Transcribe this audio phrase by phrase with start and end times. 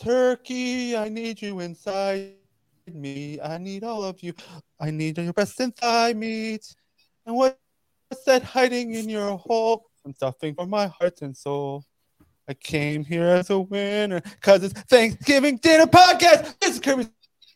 [0.00, 2.34] Turkey, I need you inside
[2.86, 3.40] me.
[3.40, 4.32] I need all of you.
[4.80, 6.74] I need your breast and thigh meat.
[7.26, 7.56] And what's
[8.26, 9.86] that hiding in your hole?
[10.04, 11.84] I'm stuffing for my heart and soul.
[12.48, 16.58] I came here as a winner because it's Thanksgiving dinner podcast.
[16.60, 17.08] This is Kirby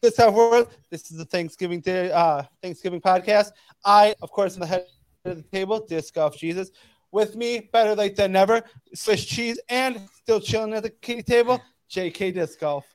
[0.03, 0.69] this how world.
[0.91, 3.53] This is the Thanksgiving Day, uh, Thanksgiving podcast.
[3.85, 4.87] I, of course, am the head
[5.25, 6.73] of the table, Disc Golf Jesus.
[7.13, 8.63] With me, better late than never,
[8.95, 11.63] Swiss cheese, and still chilling at the kitty table,
[11.93, 12.87] JK Disc Golf.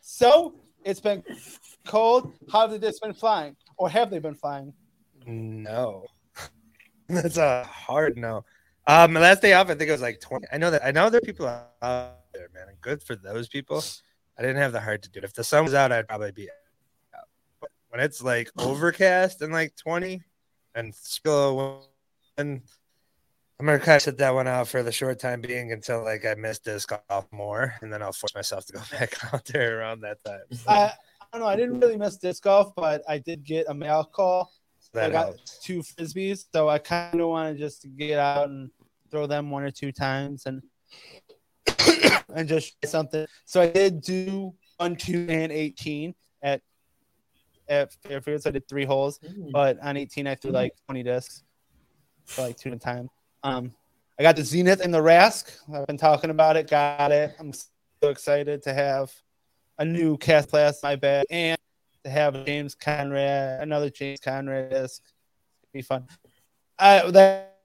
[0.00, 1.22] So it's been
[1.86, 2.32] cold.
[2.50, 4.72] How the discs been flying, or have they been flying?
[5.26, 6.06] No,
[7.08, 8.44] that's a hard no.
[8.88, 10.46] Um, my last day off, I think it was like twenty.
[10.52, 12.66] I know that I know there are people out there, man.
[12.80, 13.82] Good for those people.
[14.38, 15.24] I didn't have the heart to do it.
[15.24, 16.48] If the sun was out, I'd probably be
[17.14, 17.28] out.
[17.60, 20.22] But when it's like overcast and like 20
[20.74, 21.88] and still
[22.36, 22.60] and
[23.58, 26.26] I'm gonna kind of sit that one out for the short time being until like
[26.26, 29.80] I miss disc golf more, and then I'll force myself to go back out there
[29.80, 30.40] around that time.
[30.68, 30.92] I, I
[31.32, 31.46] don't know.
[31.46, 34.52] I didn't really miss disc golf, but I did get a mail call.
[34.78, 35.58] So that I got helps.
[35.60, 38.70] two frisbees, so I kind of wanted just to get out and
[39.10, 40.62] throw them one or two times and
[42.34, 43.26] and just try something.
[43.46, 46.60] So I did do one, two, and eighteen at
[47.70, 48.42] at Fairfield.
[48.42, 49.50] So I did three holes, mm.
[49.50, 51.42] but on eighteen I threw like twenty discs
[52.26, 53.08] for like two at a time.
[53.46, 53.72] Um,
[54.18, 55.56] I got the Zenith and the Rask.
[55.72, 56.68] I've been talking about it.
[56.68, 57.32] Got it.
[57.38, 59.14] I'm so excited to have
[59.78, 61.56] a new cast class in my bag and
[62.02, 65.00] to have James Conrad, another James Conrad disc.
[65.72, 66.08] Be fun.
[66.76, 67.60] I that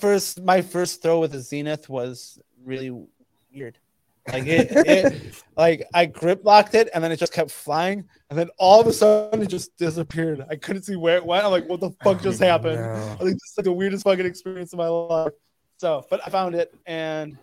[0.00, 2.90] first my first throw with the Zenith was really
[3.52, 3.78] weird.
[4.32, 8.38] Like it, it like I grip locked it and then it just kept flying and
[8.38, 10.44] then all of a sudden it just disappeared.
[10.50, 11.44] I couldn't see where it went.
[11.44, 12.80] I'm like, what the fuck just happened?
[12.80, 12.92] No.
[12.92, 15.32] I think this is like the weirdest fucking experience of my life.
[15.78, 17.38] So, but I found it and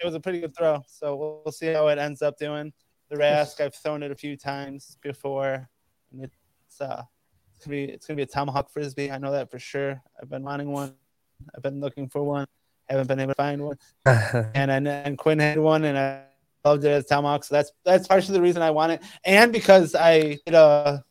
[0.00, 0.82] it was a pretty good throw.
[0.86, 2.72] So we'll, we'll see how it ends up doing.
[3.08, 5.68] The Rask, I've thrown it a few times before,
[6.12, 7.02] and it's uh,
[7.56, 9.10] it's gonna be it's gonna be a tomahawk frisbee.
[9.10, 10.00] I know that for sure.
[10.22, 10.94] I've been wanting one.
[11.54, 12.46] I've been looking for one.
[12.90, 13.76] Haven't been able to find one.
[14.54, 16.24] And and, and Quinn had one, and I
[16.64, 17.44] loved it as tomahawk.
[17.44, 21.02] So that's that's partially the reason I want it, and because I did a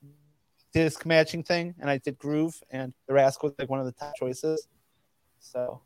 [0.74, 3.92] disc matching thing, and I did groove, and the rascal was like one of the
[3.94, 4.68] top choices.
[5.40, 5.82] So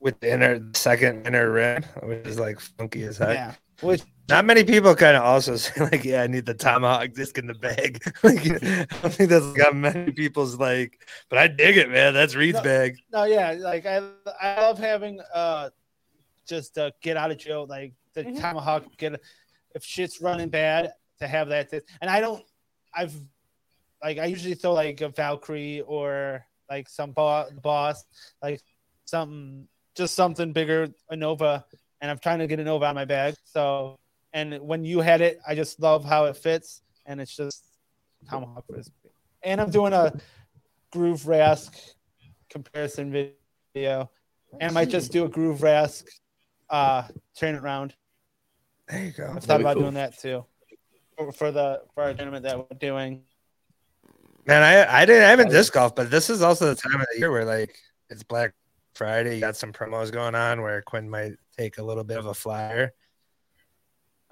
[0.00, 3.34] With the inner second inner rim, which is like funky as heck.
[3.34, 7.12] yeah, which Not many people kind of also say like, "Yeah, I need the tomahawk
[7.12, 11.48] disc in the bag." like, I don't think that's got many people's like, but I
[11.48, 12.14] dig it, man.
[12.14, 12.62] That's Reed's No.
[12.62, 12.96] bag.
[13.12, 14.00] No, yeah, like I,
[14.40, 15.70] I love having uh,
[16.46, 18.40] just uh, get out of jail, like the Mhm.
[18.40, 18.84] tomahawk.
[18.96, 19.20] Get
[19.74, 21.70] if shit's running bad to have that,
[22.00, 22.42] and I don't.
[22.94, 23.14] I've
[24.02, 28.04] like I usually throw like a Valkyrie or like some bo- boss,
[28.42, 28.62] like
[29.04, 31.64] something just something bigger, a Nova,
[32.00, 33.34] and I'm trying to get a Nova on my bag.
[33.44, 33.96] So,
[34.34, 37.64] and when you had it, I just love how it fits, and it's just
[38.28, 39.10] tomahawk frisbee.
[39.42, 40.12] And I'm doing a
[40.90, 41.70] Groove Rask
[42.50, 44.10] comparison video,
[44.60, 46.04] and I might just do a Groove Rask
[46.68, 47.04] uh
[47.38, 47.94] turn it around.
[48.88, 49.24] There you go.
[49.24, 49.82] I've thought That'd about cool.
[49.84, 50.44] doing that too
[51.16, 53.22] for, for the for our tournament that we're doing.
[54.46, 57.06] Man, I I didn't I haven't disc golf, but this is also the time of
[57.12, 57.76] the year where like
[58.10, 58.52] it's Black
[58.94, 59.36] Friday.
[59.36, 62.34] You got some promos going on where Quinn might take a little bit of a
[62.34, 62.92] flyer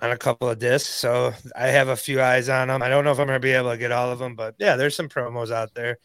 [0.03, 0.91] on a couple of discs.
[0.91, 2.83] So I have a few eyes on them.
[2.83, 4.77] I don't know if I'm gonna be able to get all of them, but yeah,
[4.77, 5.99] there's some promos out there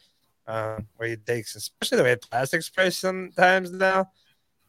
[0.46, 4.10] um, where you take, especially the way plastics price sometimes now.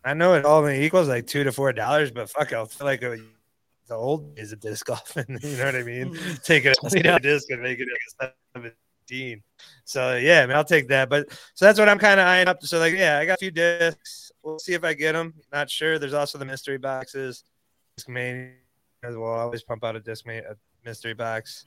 [0.03, 3.03] I know it only equals like two to four dollars, but fuck, I feel like
[3.03, 3.19] it
[3.87, 5.13] the old days of disc golf.
[5.15, 6.17] you know what I mean?
[6.43, 7.87] Take a twenty dollar disc and make it
[8.19, 9.43] like a seventeen.
[9.85, 11.07] So yeah, I mean, I'll take that.
[11.09, 12.63] But so that's what I'm kind of eyeing up.
[12.63, 14.31] So like, yeah, I got a few discs.
[14.41, 15.35] We'll see if I get them.
[15.51, 15.99] Not sure.
[15.99, 17.43] There's also the mystery boxes.
[17.99, 18.53] Discmania
[19.03, 19.33] as well.
[19.33, 20.55] I always pump out a disc a
[20.85, 21.65] mystery box.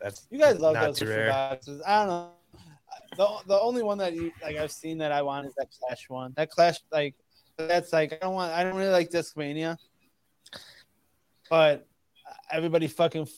[0.00, 1.28] That's You guys love those mystery rare.
[1.28, 1.82] boxes.
[1.86, 2.30] I don't know.
[3.16, 6.08] The, the only one that you like I've seen that I want is that Clash
[6.08, 6.32] one.
[6.36, 7.14] That Clash like
[7.58, 9.76] that's like I don't want I don't really like Discmania,
[11.50, 11.86] but
[12.50, 13.28] everybody fucking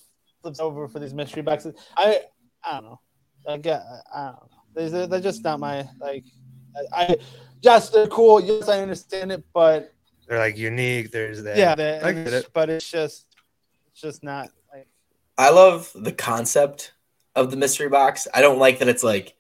[0.42, 1.74] flips over for these mystery boxes.
[1.96, 2.22] I
[2.64, 3.00] I don't know.
[3.48, 3.82] I get
[4.14, 4.88] I don't know.
[4.90, 6.24] They're, they're just not my like.
[6.92, 7.16] I, I
[7.62, 8.40] yes they're cool.
[8.40, 9.93] Yes I understand it, but
[10.28, 11.10] They're like unique.
[11.10, 11.56] There's that.
[11.56, 12.50] yeah, they I get it.
[12.52, 13.26] but it's just
[13.92, 14.88] it's just not like
[15.38, 16.92] I love the concept
[17.34, 18.26] of the mystery box.
[18.32, 19.34] I don't like that it's like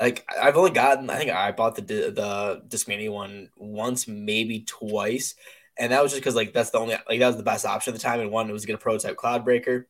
[0.00, 5.34] like I've only gotten I think I bought the the Discmania one once maybe twice
[5.78, 7.92] and that was just because like that's the only like that was the best option
[7.94, 9.88] at the time and one it was get a prototype cloud breaker.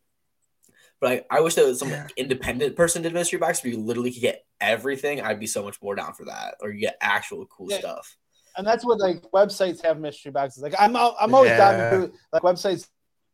[1.01, 2.07] But I, I wish there was some Yeah.
[2.17, 5.23] independent person did mystery box where you literally could get everything.
[5.23, 6.57] I'd be so much more down for that.
[6.61, 7.79] Or you get actual cool Yeah.
[7.79, 8.19] stuff.
[8.57, 10.63] And that's what like websites have mystery boxes.
[10.63, 11.91] Like I'm I'm always down Yeah.
[11.91, 12.89] to like websites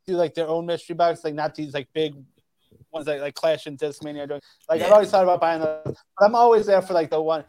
[0.06, 2.14] do like their own mystery box, like not these like big
[2.92, 4.40] ones that like Clash and Discmania are doing.
[4.68, 7.44] Like I've always thought about buying those, but I'm always there for like the one.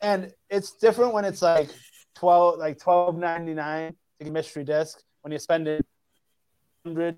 [0.00, 1.70] And it's different when it's like
[2.14, 5.84] twelve, like twelve ninety nine to get mystery disc when you spend it
[6.84, 7.16] hundred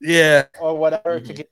[0.00, 0.46] Yeah.
[0.60, 1.36] or whatever to Mhm.
[1.36, 1.50] get.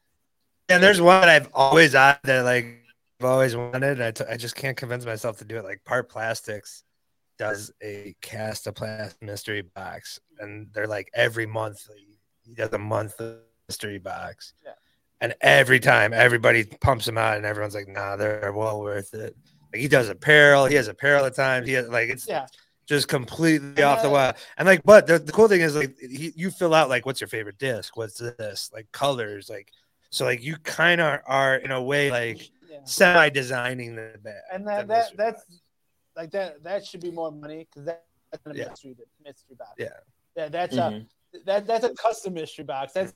[0.69, 2.81] And there's one I've always had that like
[3.21, 4.01] I've always wanted.
[4.01, 5.65] And I, t- I just can't convince myself to do it.
[5.65, 6.83] Like Part Plastics
[7.39, 11.89] does a cast a plastic mystery box, and they're like every month
[12.47, 13.21] he does a month
[13.69, 14.53] mystery box.
[14.65, 14.73] Yeah.
[15.21, 19.37] And every time everybody pumps them out, and everyone's like, "Nah, they're well worth it."
[19.73, 21.67] Like he does apparel, he has apparel at times.
[21.67, 22.47] He has like it's Yeah,
[22.87, 24.33] just completely And, off the wall.
[24.57, 27.21] And like, but the, the cool thing is like he, you fill out like what's
[27.21, 27.97] your favorite disc?
[27.97, 28.71] What's this?
[28.73, 29.73] Like colors, like
[30.11, 32.79] so like you kind of are in a way like yeah.
[32.85, 34.35] semi designing the bag.
[34.53, 35.43] And that, that that's.
[36.17, 38.69] Like that that should be more money because that, that's a Yeah.
[38.71, 39.73] mystery mystery box.
[39.79, 39.89] Yeah.
[40.37, 41.07] yeah, that's Mhm.
[41.35, 42.93] a that that's a custom mystery box.
[42.93, 43.13] That's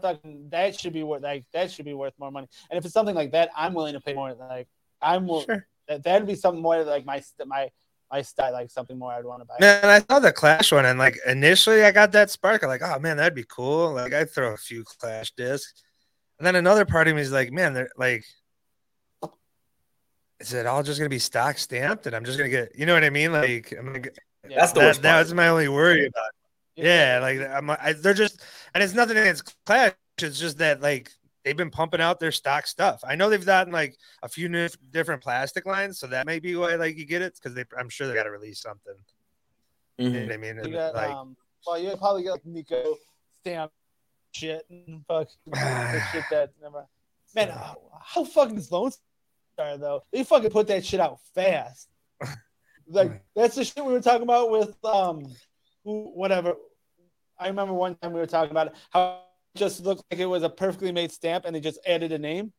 [0.00, 2.48] fucking that should be worth like that should be worth more money.
[2.70, 4.34] And if it's something like that, I'm willing to pay more.
[4.34, 4.68] Like
[5.02, 5.66] I'm will sure.
[5.88, 7.70] that that'd be something more like my my
[8.10, 9.56] my style, like something more I'd want to buy.
[9.58, 12.62] Man, I saw the Clash one, and like initially I got that spark.
[12.62, 13.92] I'm like, oh man, that'd be cool.
[13.94, 15.82] Like I'd throw a few Clash discs,
[16.38, 18.24] and then another part of me is like, man, they're like,
[20.40, 22.94] is it all just gonna be stock stamped, and I'm just gonna get, you know
[22.94, 23.32] what I mean?
[23.32, 24.58] Like, I'm gonna get, Yeah.
[24.60, 25.24] That's the that, worst that part.
[25.26, 26.26] was my only worry about.
[26.76, 26.84] it.
[26.84, 28.42] Yeah, like I'm, I, they're just,
[28.74, 29.92] and it's nothing against Clash.
[30.18, 31.10] It's just that like
[31.44, 33.00] they've been pumping out their stock stuff.
[33.06, 36.56] I know they've gotten like a few new different plastic lines, so that may be
[36.56, 38.94] why like you get it because they, I'm sure they got to release something.
[39.98, 40.26] You know Mhm.
[40.26, 40.56] what I mean?
[40.56, 42.96] You And, got like, um well you probably get like Nico
[43.40, 43.70] stamp
[44.32, 45.28] shit and fuck
[46.12, 46.86] shit that never
[47.34, 48.90] man how, how fucking is Lone
[49.54, 50.02] Star though?
[50.12, 51.88] They fucking put that shit out fast.
[52.86, 55.24] Like that's the shit we were talking about with um
[55.84, 56.52] who whatever.
[57.38, 59.20] I remember one time we were talking about it, how
[59.54, 62.18] it just looked like it was a perfectly made stamp and they just added a
[62.18, 62.52] name.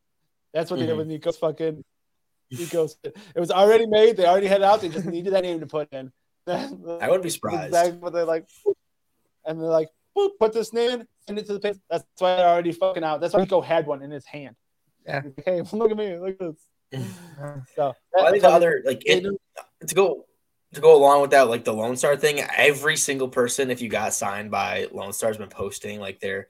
[0.52, 0.98] That's what they did Mhm.
[0.98, 1.86] with Nico's fucking
[2.52, 2.98] Nico's.
[3.04, 4.18] It was already made.
[4.18, 4.82] They already had it out.
[4.82, 6.12] They just needed that name to put in.
[6.48, 7.68] I wouldn't be surprised.
[7.68, 8.48] Exactly what they're like.
[9.46, 11.78] And they're like, "Boop, put this name in, send it to the page.
[11.88, 13.22] That's why they're already fucking out.
[13.22, 14.56] That's why Nico had one in his hand.
[15.06, 15.22] Yeah.
[15.24, 16.18] Like, hey, look at me.
[16.18, 16.56] Look at this.
[17.76, 19.26] So Well, I think the other like it,
[19.88, 20.26] to go
[20.74, 23.90] to go along with that, like the Lone Star thing, every single person, if you
[23.90, 26.48] got signed by Lone Star, has been posting like their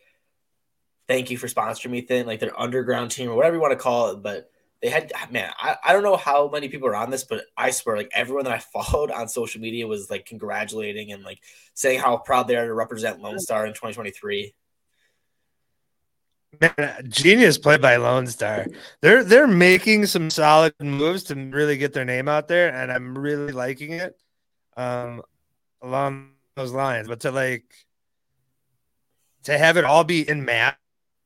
[1.08, 3.78] thank you for sponsoring me thing, like their underground team or whatever you want to
[3.78, 4.22] call it.
[4.22, 4.50] But
[4.82, 7.72] they had man, I, I don't know how many people are on this, but I
[7.72, 11.40] swear, like everyone that I followed on social media was like congratulating and like
[11.74, 14.54] saying how proud they are to represent Lone Star in 2023.
[16.62, 18.66] Man, genius play by Lone Star.
[19.02, 23.18] They're they're making some solid moves to really get their name out there, and I'm
[23.18, 24.16] really liking it.
[24.78, 25.22] Um,
[25.82, 27.66] along those lines, but to like
[29.44, 30.78] to have it all be in math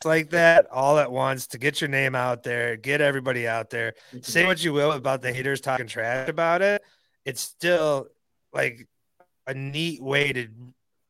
[0.05, 3.93] like that all at once to get your name out there, get everybody out there.
[4.21, 6.81] Say what you will about the haters talking trash about it,
[7.25, 8.07] it's still
[8.53, 8.87] like
[9.47, 10.47] a neat way to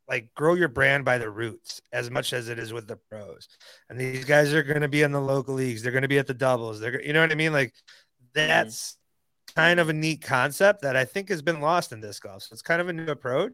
[0.10, 3.48] like grow your brand by the roots as much as it is with the pros.
[3.90, 5.84] And these guys are going to be in the local leagues.
[5.84, 6.80] They're going to be at the doubles.
[6.80, 7.54] They're, you know what I mean?
[7.54, 8.26] Like mm-hmm.
[8.34, 8.98] that's
[9.56, 12.42] kind of a neat concept that I think has been lost in disc golf.
[12.44, 13.54] So it's kind of a new approach.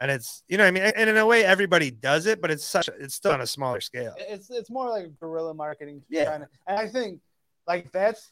[0.00, 2.50] And it's, you know, what I mean, and in a way, everybody does it, but
[2.50, 4.14] it's such, it's still on a smaller scale.
[4.16, 6.02] it's it's more like guerrilla marketing.
[6.08, 6.32] Yeah.
[6.34, 7.20] And I think
[7.66, 8.30] like that's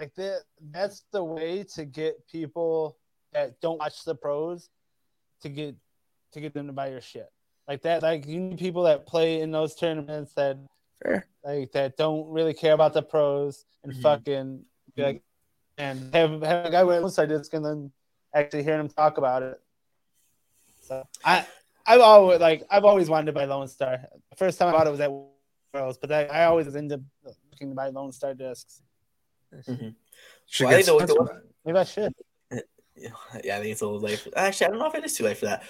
[0.00, 2.96] like that that's the way to get people
[3.32, 4.70] that don't watch the pros
[5.42, 5.76] to get
[6.32, 7.30] to get them to buy your shit.
[7.68, 10.58] Like that, like you need people that play in those tournaments that
[11.02, 11.26] Fair.
[11.44, 14.02] like that don't really care about the pros and Mhm.
[14.02, 15.22] fucking be like
[15.78, 17.92] and have have a guy with inside disc and then
[18.34, 19.60] actually hearing him talk about it.
[20.82, 21.46] So I
[21.86, 23.98] I've always like I've always wanted to buy Lone Star.
[24.30, 25.10] The first time I bought it was at
[25.72, 27.00] Worlds, but I, I always end up
[27.50, 28.82] looking to buy Lone Star discs.
[30.46, 32.12] Should Well, I get think the- the- Maybe I should.
[32.96, 34.18] Yeah, I think it's a little late.
[34.18, 35.62] For, actually, I don't know if it is too late for that.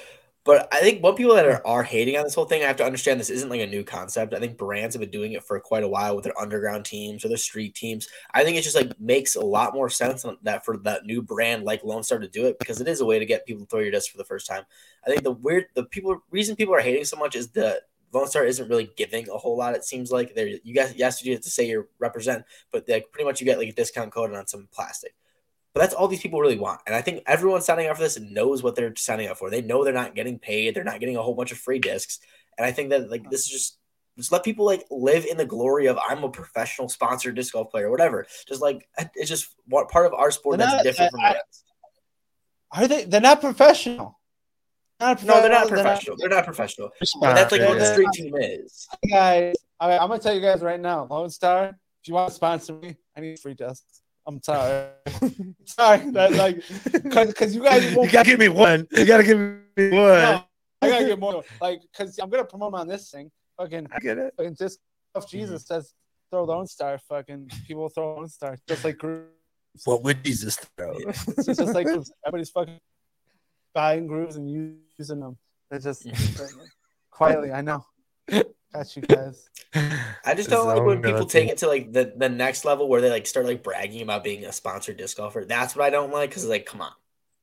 [0.44, 2.76] But I think what people that are, are hating on this whole thing, I have
[2.76, 4.34] to understand this isn't like a new concept.
[4.34, 7.24] I think brands have been doing it for quite a while with their underground teams
[7.24, 8.08] or their street teams.
[8.34, 11.62] I think it just like makes a lot more sense that for that new brand
[11.62, 13.70] like Lone Star to do it because it is a way to get people to
[13.70, 14.64] throw your disc for the first time.
[15.06, 17.82] I think the weird the people reason people are hating so much is that
[18.12, 19.76] Lone Star isn't really giving a whole lot.
[19.76, 23.12] It seems like there you guys yes you have to say you represent, but like
[23.12, 25.14] pretty much you get like a discount code on some plastic.
[25.74, 26.80] But that's all these people really want.
[26.86, 29.48] And I think everyone signing up for this knows what they're signing up for.
[29.48, 30.74] They know they're not getting paid.
[30.74, 32.18] They're not getting a whole bunch of free discs.
[32.58, 33.78] And I think that like this is just
[34.18, 37.70] just let people like live in the glory of I'm a professional sponsored disc golf
[37.70, 38.26] player, or whatever.
[38.46, 41.40] Just like it's just what part of our sport They're that's not- different from I-
[42.72, 43.04] Are they?
[43.04, 44.18] They're not professional.
[45.00, 46.16] Not No, they're not professional, professional.
[46.18, 46.90] They're not professional.
[47.20, 48.86] But that's like Yeah, what the street team is.
[49.10, 49.54] guys.
[49.80, 51.68] All right, I'm gonna tell you guys right now, Lone Star.
[52.02, 54.01] If you want to sponsor me, I need free discs.
[54.26, 54.88] I'm sorry.
[55.64, 56.62] sorry, that like,
[57.10, 58.12] cause, cause you guys You won't.
[58.12, 58.86] gotta give me one.
[58.92, 59.90] You gotta give me one.
[59.90, 60.44] No,
[60.80, 61.42] I gotta get more.
[61.60, 63.30] Like, cause I'm gonna promote on this thing.
[63.58, 64.34] Fucking, I get it.
[64.36, 64.78] fucking just
[65.14, 65.38] if Mm-hmm.
[65.38, 65.92] Jesus says
[66.30, 66.98] throw Lone Star.
[66.98, 69.28] Fucking people throw Lone Star just like grooves.
[69.84, 70.92] What would Jesus throw?
[71.06, 71.86] It's just like
[72.26, 72.78] everybody's fucking
[73.74, 74.48] buying grooves and
[74.98, 75.36] using them.
[75.70, 76.06] They're just
[77.10, 77.50] quietly.
[77.52, 77.84] I know.
[78.72, 79.50] Got you guys.
[80.24, 83.00] I just don't like when people take it to like the, the next level where
[83.00, 85.44] they like start like bragging about being a sponsored disc golfer.
[85.44, 86.92] That's what I don't like because like, come on,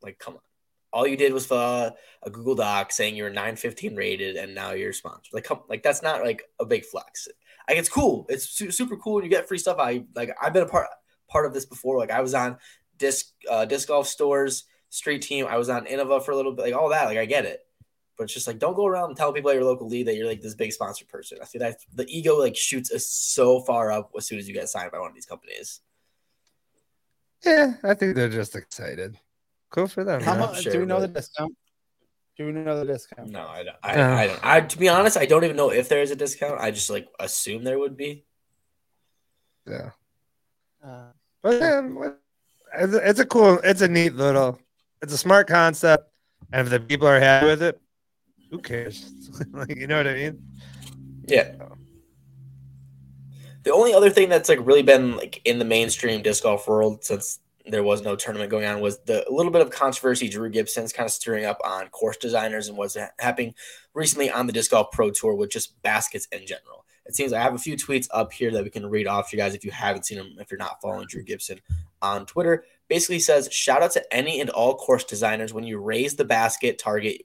[0.01, 0.41] like, come on.
[0.91, 1.91] All you did was uh,
[2.23, 5.33] a Google Doc saying you were 915 rated and now you're sponsored.
[5.33, 7.27] Like, come, like that's not like a big flex.
[7.67, 8.25] Like, it's cool.
[8.27, 9.77] It's su- super cool and you get free stuff.
[9.79, 10.35] I like.
[10.41, 10.87] I've been a part
[11.27, 11.99] part of this before.
[11.99, 12.57] Like, I was on
[12.97, 15.45] disc uh, disc golf stores, street team.
[15.47, 16.63] I was on Innova for a little bit.
[16.63, 17.05] Like all that.
[17.05, 17.59] Like, I get it.
[18.19, 20.15] But it's just like don't go around and tell people at your local league that
[20.15, 21.37] you're like this big sponsored person.
[21.41, 24.53] I feel that the ego like shoots us so far up as soon as you
[24.53, 25.79] get signed by one of these companies.
[27.45, 29.17] Yeah, I think they're just excited.
[29.71, 30.19] Cool for them.
[30.21, 31.55] How much sure, do we know the discount?
[32.37, 33.29] Do we know the discount?
[33.29, 33.77] No, I don't.
[33.81, 34.13] I, No.
[34.13, 34.39] I don't.
[34.45, 36.59] I to be honest, I don't even know if there is a discount.
[36.59, 38.25] I just like assume there would be.
[39.65, 39.91] Yeah.
[40.83, 41.11] Uh,
[41.41, 42.19] But then, what-
[42.77, 44.59] it's a- it's a cool, it's a neat little,
[45.01, 46.03] it's a smart concept.
[46.51, 47.79] And if the people are happy with it,
[48.49, 49.11] who cares?
[49.51, 50.43] like, you know what I mean?
[51.27, 51.53] Yeah.
[53.63, 57.03] The only other thing that's like really been like in the mainstream disc golf world
[57.03, 60.93] since there was no tournament going on was the little bit of controversy Drew Gibson's
[60.93, 63.53] kind of stirring up on course designers and what's happening
[63.93, 66.85] recently on the disc golf pro tour with just baskets in general.
[67.05, 69.37] It seems I have a few tweets up here that we can read off to
[69.37, 71.59] you guys if you haven't seen them, if you're not following Drew Gibson
[72.01, 72.63] on Twitter.
[72.87, 76.77] Basically says, shout out to any and all course designers when you raise the basket
[76.77, 77.21] target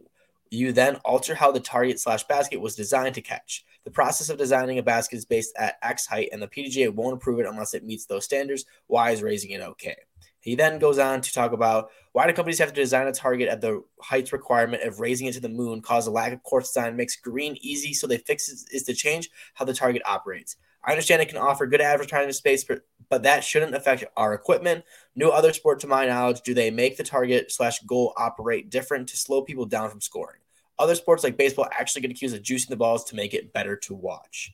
[0.54, 3.64] you then alter how the target slash basket was designed to catch.
[3.84, 7.14] The process of designing a basket is based at X height, and the PDGA won't
[7.14, 8.64] approve it unless it meets those standards.
[8.86, 9.96] Why is raising it okay?
[10.40, 13.48] He then goes on to talk about why do companies have to design a target
[13.48, 16.68] at the heights requirement of raising it to the moon, cause a lack of course
[16.68, 20.56] design, makes green easy, so they fix it is to change how the target operates.
[20.84, 24.84] I understand it can offer good advertising space, but, but that shouldn't affect our equipment.
[25.16, 29.08] No other sport, to my knowledge, do they make the target slash goal operate different
[29.08, 30.40] to slow people down from scoring.
[30.78, 33.76] Other sports like baseball actually get accused of juicing the balls to make it better
[33.76, 34.52] to watch.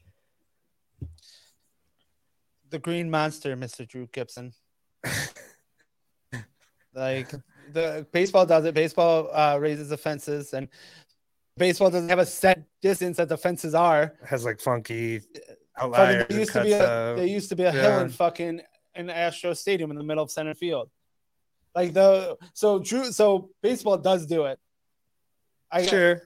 [2.68, 3.86] the Green Monster, Mr.
[3.88, 4.52] Drew Gibson.
[6.94, 7.30] like
[7.72, 8.74] the baseball does it.
[8.74, 10.68] Baseball uh, raises the fences, and
[11.56, 14.14] baseball doesn't have a set distance that the fences are.
[14.24, 16.26] has like funky Fucking, outliers.
[16.28, 17.16] there used to be a out.
[17.16, 18.02] there used to be a hill Yeah.
[18.02, 18.60] in fucking
[18.94, 20.90] in Astro Stadium in the middle of center field.
[21.74, 24.58] Like the so Drew so baseball does do it.
[25.70, 26.22] I Sure.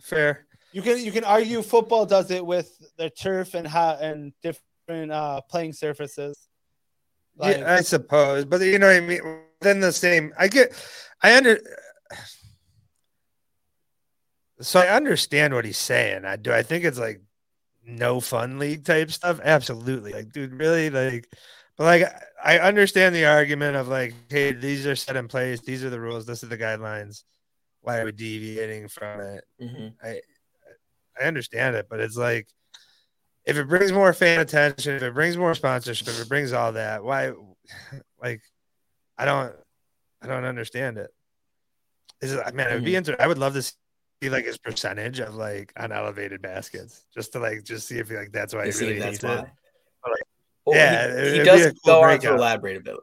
[0.00, 0.46] Fair.
[0.72, 5.10] you can you can argue football does it with the turf and how and different
[5.10, 6.48] uh playing surfaces.
[7.36, 9.20] Like, yeah, I suppose, but you know what I mean.
[9.60, 10.32] Then the same.
[10.38, 10.72] I get.
[11.22, 11.58] I under.
[14.60, 16.24] So I understand what he's saying.
[16.24, 16.52] I do.
[16.52, 17.22] I think it's like
[17.84, 19.40] no fun league type stuff.
[19.42, 20.12] Absolutely.
[20.12, 20.90] Like, dude, really?
[20.90, 21.28] Like,
[21.76, 22.12] but like,
[22.44, 25.60] I understand the argument of like, hey, these are set in place.
[25.60, 26.26] These are the rules.
[26.26, 27.22] This is the guidelines.
[27.88, 29.44] Why are we deviating from it?
[29.62, 29.94] Mhm.
[30.02, 30.20] I
[31.18, 32.46] I understand it, but it's like
[33.46, 36.72] if it brings more fan attention, if it brings more sponsorship, if it brings all
[36.72, 37.32] that, why
[38.22, 38.42] like
[39.16, 39.56] I don't
[40.20, 41.10] I don't understand it.
[42.20, 42.96] Is it man, it would be Mm-hmm.
[42.98, 43.74] inter- I would love to see
[44.28, 47.06] like his percentage of like unelevated baskets.
[47.14, 49.26] Just to like just see if like that's why To he really hates that's it.
[49.28, 49.52] why.
[50.10, 50.22] Like,
[50.66, 52.96] Well, yeah, he, he does cool go on to elaborate a bit.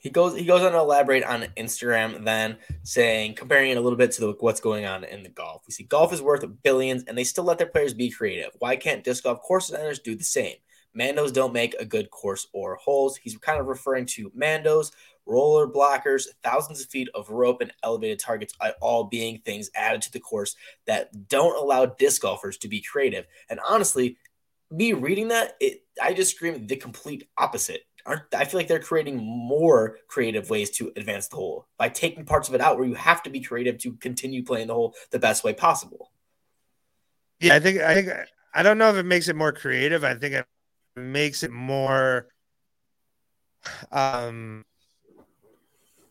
[0.00, 3.98] He goes he goes on to elaborate on Instagram, then saying comparing it a little
[3.98, 5.62] bit to the, what's going on in the golf.
[5.68, 8.50] We see golf is worth billions, and they still let their players be creative.
[8.58, 10.56] Why can't disc golf course designers do the same?
[10.98, 13.16] Mandos don't make a good course or holes.
[13.16, 14.90] He's kind of referring to Mandos,
[15.26, 20.12] roller blockers, thousands of feet of rope, and elevated targets, all being things added to
[20.12, 23.26] the course that don't allow disc golfers to be creative.
[23.50, 24.16] And honestly,
[24.70, 27.82] me reading that, it I just scream the complete opposite.
[28.10, 32.24] Aren't, I feel like they're creating more creative ways to advance the hole by taking
[32.24, 34.96] parts of it out where you have to be creative to continue playing the hole
[35.12, 36.10] the best way possible.
[37.38, 38.08] Yeah, I think I think
[38.52, 40.02] I don't know if it makes it more creative.
[40.02, 40.46] I think it
[40.96, 42.26] makes it more
[43.92, 44.64] um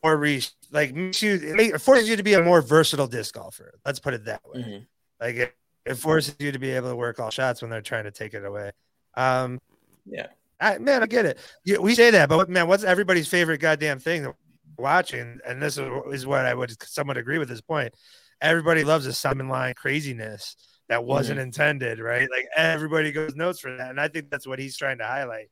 [0.02, 0.42] more re
[0.72, 3.74] like makes you it, make, it forces you to be a more versatile disc golfer.
[3.86, 4.62] Let's put it that way.
[4.62, 4.88] Mhm.
[5.20, 8.06] Like it, it forces you to be able to work all shots when they're trying
[8.06, 8.72] to take it away.
[9.16, 9.60] Um
[10.06, 10.28] Yeah.
[10.60, 11.38] I, man, I get it.
[11.64, 14.34] Yeah, we say that, but man, what's everybody's favorite goddamn thing
[14.78, 15.40] watching?
[15.48, 17.94] And this is, is what I would somewhat agree with this point.
[18.42, 20.56] everybody loves a Simon line craziness
[20.88, 21.46] that wasn't Mm-hmm.
[21.46, 22.28] intended, right?
[22.32, 25.50] Like everybody goes notes for that, and I think that's what he's trying to highlight.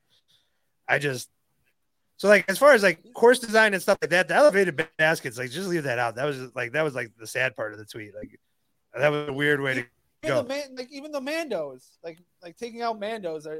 [0.87, 1.29] I just
[2.17, 5.37] so like as far as like course design and stuff like that, the elevated baskets,
[5.37, 6.15] like just leave that out.
[6.15, 8.15] That was just, like that was like the sad part of the tweet.
[8.15, 8.39] Like
[8.97, 9.89] that was a weird way to Even
[10.23, 10.41] go.
[10.41, 13.59] the man, like even the Mandos, like like taking out Mandos are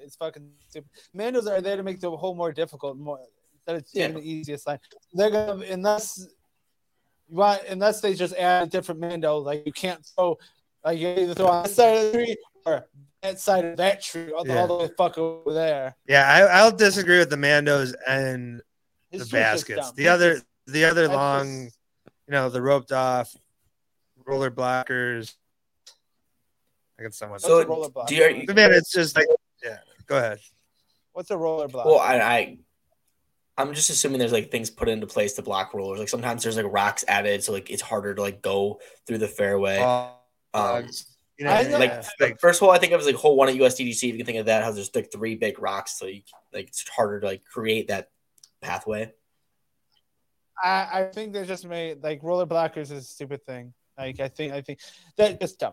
[0.00, 0.88] it's fucking stupid.
[1.16, 3.20] Mandos are there to make the whole more difficult, more
[3.54, 4.20] instead of taking Yeah.
[4.20, 4.78] the easiest line.
[5.12, 6.26] They're gonna unless
[7.28, 10.38] you want unless they just add a different Mando, like you can't throw
[10.84, 12.36] like you either throw on this side of the tree
[12.66, 12.88] or
[13.22, 15.96] that side of that tree, all, the- all the way fuck over there.
[16.08, 18.60] Yeah, I, I'll disagree with the Mandos and
[19.10, 19.92] His the baskets.
[19.92, 21.78] The other the other that's long, just-
[22.26, 23.34] you know, the roped off
[24.24, 25.34] roller blockers.
[26.98, 27.34] I got someone.
[27.34, 27.64] What's So
[28.06, 29.34] do you, The man, it's just like yeah.
[30.12, 30.40] Go ahead.
[31.14, 31.86] What's a roller block?
[31.86, 32.58] well, I, I
[33.56, 36.00] I'm just assuming there's like things put into place to block rollers.
[36.00, 39.28] Like sometimes there's like rocks added, so like it's harder to like go through the
[39.28, 39.78] fairway.
[40.52, 40.86] Um,
[41.38, 43.36] you know, I know- like, yeah, like first hole, I think it was like hole
[43.36, 43.94] one at USDGC.
[43.94, 46.20] If you can think of that, how there's like three big rocks, so you
[46.52, 48.10] like it's harder to like create that
[48.60, 49.14] pathway.
[50.62, 53.72] I, I think they just made like roller blockers is a stupid thing.
[53.96, 54.80] Like I think I think
[55.16, 55.72] that just dumb,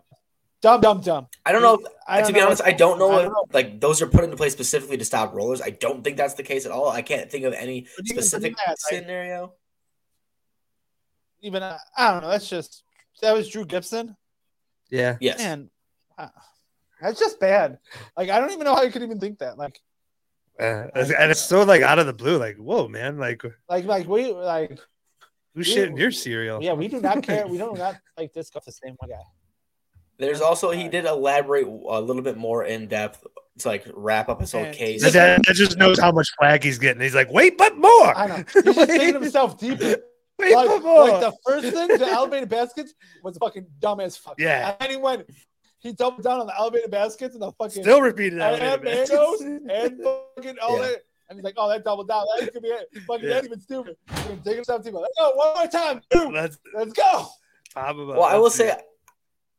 [0.62, 1.26] dumb, dumb, dumb.
[1.46, 1.78] I don't know.
[2.06, 3.44] I to don't be know honest, I don't know I if don't know.
[3.52, 5.60] like those are put into place specifically to stop rollers.
[5.62, 6.88] I don't think that's the case at all.
[6.90, 9.54] I can't think of any But even specific that, like, scenario.
[11.42, 12.28] even uh, I don't know.
[12.28, 12.82] That's just
[13.22, 14.16] that was Drew Gibson.
[14.90, 15.16] yeah.
[15.20, 15.38] Yes.
[15.38, 15.70] Man,
[16.18, 16.30] wow.
[17.00, 17.78] that's just bad.
[18.16, 19.56] Like I don't even know how you could even think that.
[19.58, 19.80] Like
[20.60, 24.06] Uh, and it's so like out of the blue, like whoa, man, like like like
[24.06, 24.78] we like
[25.54, 26.62] who's shit in your cereal?
[26.62, 27.46] yeah we do not care.
[27.46, 29.16] We don't not like disc golf the same one Guy.
[30.20, 33.26] There's also he did elaborate a little bit more in depth
[33.58, 35.02] to like wrap up his whole case.
[35.02, 37.02] That, that- that just knows how much flag he's getting.
[37.02, 38.16] He's like, wait, but more.
[38.16, 39.96] I know he's just digging himself deeper.
[40.38, 41.08] Wait, Like, but more.
[41.08, 44.36] like the first thing, the elevated baskets was fucking dumb as fuck.
[44.38, 44.74] Yeah.
[44.80, 45.26] and he went,
[45.80, 48.86] he doubled down on the elevated baskets and the fucking Still repeated and, that.
[48.86, 50.86] and and fucking all Yeah.
[50.88, 50.96] that.
[51.28, 52.24] And he's like, oh, that doubled down.
[52.40, 52.88] That could be it.
[53.06, 53.34] Fucking Yeah.
[53.34, 53.96] that's even stupid.
[54.06, 54.96] Fucking Dig himself deeper.
[54.98, 56.32] Let's go oh, one more time.
[56.32, 57.26] Let's Let's go.
[57.74, 58.16] pop him up.
[58.16, 58.80] Well, I will say it.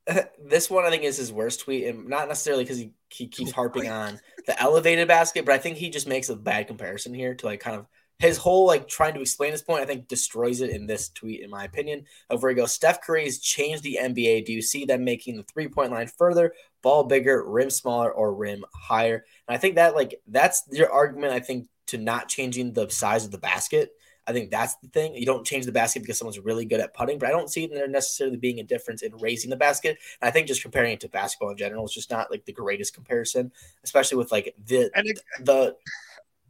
[0.44, 3.52] this one I think is his worst tweet, and not necessarily because he, he keeps
[3.52, 7.36] harping on the elevated basket, but I think he just makes a bad comparison here
[7.36, 7.88] to like kind of
[8.20, 9.82] his whole like trying to explain this point.
[9.82, 12.06] I think destroys it in this tweet, in my opinion.
[12.30, 14.46] Of where he goes, Steph Curry's changed the NBA.
[14.46, 18.34] Do you see them making the three point line further, ball bigger, rim smaller, or
[18.34, 19.26] rim higher?
[19.48, 21.34] And I think that like that's your argument.
[21.34, 23.92] I think to not changing the size of the basket.
[24.32, 25.16] I think that's the thing.
[25.16, 27.68] You don't change the basket because someone's really good at putting, but I don't see
[27.68, 29.98] there necessarily being a difference in raising the basket.
[30.22, 32.54] And I think just comparing it to basketball in general is just not like the
[32.54, 33.52] greatest comparison,
[33.84, 35.76] especially with like the And it- the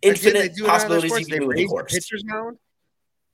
[0.01, 1.93] infinite do it on other possibilities you can They do with the raised the course.
[1.93, 2.57] pitcher's mound.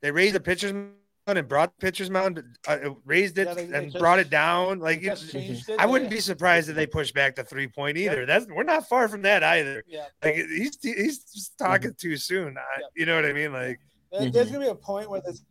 [0.02, 0.94] They raised the pitcher's mound
[1.28, 4.30] and brought the pitcher's mound, uh, raised it Yeah, they- they and just- brought it
[4.30, 4.80] down.
[4.80, 5.80] Like Just it's, changed it.
[5.80, 8.26] I wouldn't be surprised if they push back the three point either.
[8.26, 9.84] That's we're not far from that either.
[9.88, 10.06] Yeah.
[10.24, 12.58] Like he's he's just talking too soon.
[12.58, 12.86] I, Yeah.
[12.96, 13.52] You know what I mean?
[13.52, 13.80] Like
[14.13, 14.34] Mhm.
[14.34, 15.43] There's gonna be a point where there's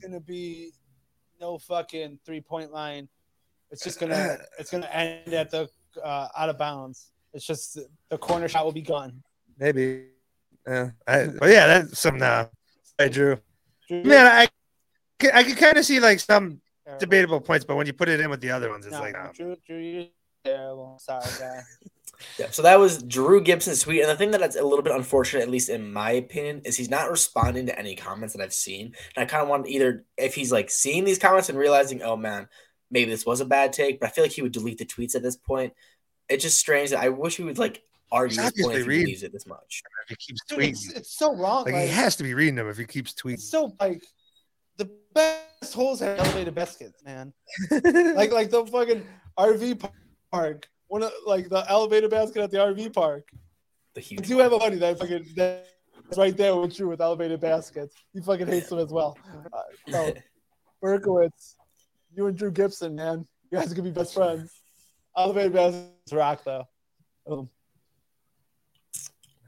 [0.00, 0.72] gonna be
[1.40, 3.08] no fucking three point line.
[3.70, 5.68] It's just gonna it's gonna end at the
[6.02, 7.10] uh, out of bounds.
[7.32, 9.22] It's just the corner shot will be gone.
[9.58, 10.08] maybe.
[10.66, 10.90] Yeah.
[11.06, 12.46] I, but yeah, that's some uh,
[12.98, 13.38] I drew.
[13.88, 14.48] Drew, Man, I
[15.32, 16.60] I can kind of see like some
[16.98, 19.16] debatable points, but when you put it in with the other ones, it's No, like,
[19.16, 20.06] oh, Drew, Drew, you're
[20.44, 20.98] terrible.
[21.00, 21.62] Sorry, guy.
[22.38, 25.42] Yeah, so that was Drew Gibson's tweet, and the thing that's a little bit unfortunate,
[25.42, 28.94] at least in my opinion, is he's not responding to any comments that I've seen.
[29.16, 32.16] And I kind of want either if he's like seeing these comments and realizing, oh
[32.16, 32.48] man,
[32.90, 35.14] maybe this was a bad take, but I feel like he would delete the tweets
[35.14, 35.72] at this point.
[36.28, 37.82] It's just strange that I wish he would like
[38.12, 39.04] argue He's this point if obviously he reading.
[39.04, 39.82] believes it this much.
[40.04, 41.64] if he keeps Dude, tweeting, it's, it's so wrong.
[41.64, 43.38] like Like, he has to be reading them if he keeps it's tweeting.
[43.40, 44.02] so like
[44.76, 47.32] the best holes have elevated baskets, man.
[47.70, 49.04] like like the fucking
[49.38, 49.88] RV
[50.30, 50.68] park.
[50.92, 53.26] One of like the elevated basket at the RV park.
[53.94, 57.40] The I do have a buddy that fucking that's right there with you with elevated
[57.40, 57.96] baskets.
[58.12, 59.16] He fucking hates them as well.
[59.50, 60.14] Uh, so
[60.84, 61.54] Berkowitz,
[62.14, 64.52] you and Drew Gibson, man, you guys could be best friends.
[65.16, 66.68] Elevated baskets rock though.
[67.26, 67.48] Um,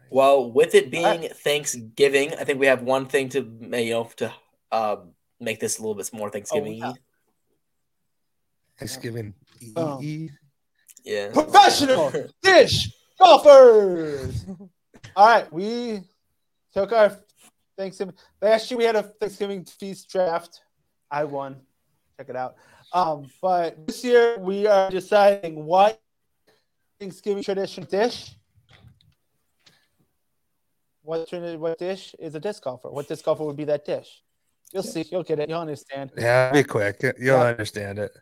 [0.09, 4.33] Well, with it being Thanksgiving, I think we have one thing to you know to
[4.73, 6.79] um, make this a little bit more Thanksgiving.
[6.79, 6.95] yeah.
[8.79, 9.35] Thanksgiving.
[9.77, 10.01] Oh.
[11.05, 11.31] Yeah.
[11.33, 12.13] professional
[12.43, 14.45] dish golfers.
[15.17, 16.01] All right, we
[16.73, 17.17] took our
[17.77, 18.15] Thanksgiving.
[18.41, 20.61] Last year we had a Thanksgiving feast draft.
[21.11, 21.57] I won.
[22.17, 22.57] Check it out.
[22.93, 26.01] Um, but this year we are deciding what
[26.99, 28.31] Thanksgiving tradition dish.
[31.03, 32.91] What tradi- what dish is a disc golfer?
[32.91, 34.23] What disc golfer would be that dish?
[34.73, 35.05] You'll see.
[35.11, 35.49] You'll get it.
[35.49, 36.13] You'll understand.
[36.17, 37.03] Yeah, be quick.
[37.03, 37.43] You'll Yeah.
[37.43, 38.13] understand it.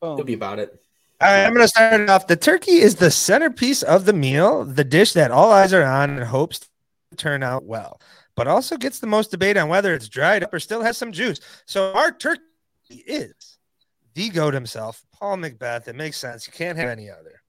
[0.00, 0.80] He'll be about it.
[1.22, 2.26] All right, I'm going to start it off.
[2.26, 6.08] The turkey is the centerpiece of the meal, the dish that all eyes are on
[6.08, 8.00] and hopes to turn out well,
[8.36, 11.12] but also gets the most debate on whether it's dried up or still has some
[11.12, 11.38] juice.
[11.66, 12.40] So our turkey
[12.88, 13.58] is
[14.14, 15.88] the goat himself, Paul McBeth.
[15.88, 16.46] It makes sense.
[16.46, 17.42] You can't have any other.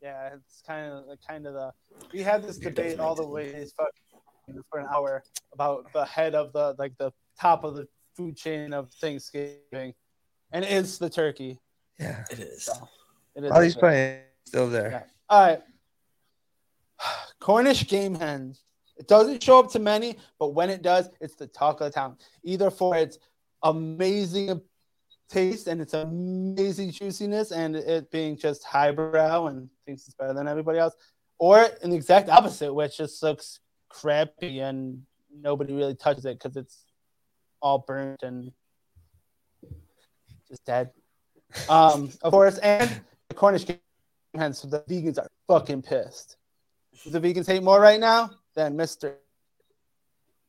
[0.00, 1.72] Yeah, it's kind of kind of the.
[2.12, 6.52] We had this debate all the definitely way for an hour about the head of
[6.52, 9.94] the like the top of the food chain of Thanksgiving,
[10.50, 11.60] and it's the turkey.
[11.98, 12.24] Yeah.
[12.30, 12.64] It is.
[12.64, 12.88] So
[13.34, 13.50] it is.
[13.50, 14.90] While he's playing, still there.
[14.90, 15.02] Yeah.
[15.28, 15.62] All right.
[17.40, 18.62] Cornish game hens.
[18.96, 21.90] It doesn't show up to many, but when it does, it's the talk of the
[21.90, 22.16] town.
[22.44, 23.18] Either for its
[23.62, 24.60] amazing
[25.28, 30.46] taste and its amazing juiciness and it being just highbrow and thinks it's better than
[30.46, 30.94] everybody else,
[31.38, 35.02] or in the exact opposite, which just looks crappy and
[35.34, 36.84] nobody really touches it because it's
[37.60, 38.52] all burnt and
[40.48, 40.90] just dead.
[41.68, 43.78] Um, of course, and the Cornish game
[44.34, 46.36] hens, so the vegans are fucking pissed.
[47.06, 49.14] The vegans hate more right now than Mr.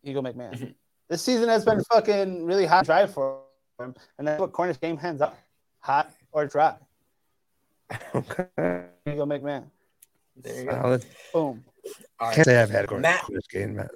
[0.03, 0.73] Eagle McMahon.
[1.09, 3.41] this season has been fucking really hot and dry for
[3.79, 5.33] him, and that's what Cornish game hens are
[5.79, 6.75] hot or dry.
[8.15, 8.85] Okay.
[9.07, 9.65] Eagle McMahon.
[10.37, 10.71] There you go.
[10.71, 11.05] Solid.
[11.31, 11.63] Boom.
[12.19, 12.35] All right.
[12.35, 13.91] Can't say I've had a Matt- Cornish game, Matt.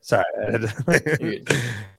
[0.00, 0.24] Sorry.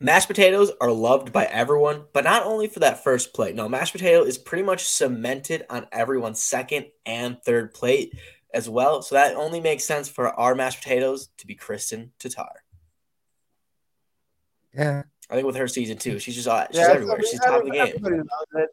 [0.00, 0.12] You're good.
[0.12, 3.54] Mashed potatoes are loved by everyone, but not only for that first plate.
[3.54, 8.14] No, mashed potato is pretty much cemented on everyone's second and third plate
[8.54, 9.02] as well.
[9.02, 12.62] So that only makes sense for our mashed potatoes to be Kristen Tatar.
[14.74, 15.02] yeah.
[15.30, 17.20] I think with her season two, she's just uh, she's Yeah, everywhere.
[17.20, 17.86] She's top of the game.
[17.88, 18.70] Everybody knows it.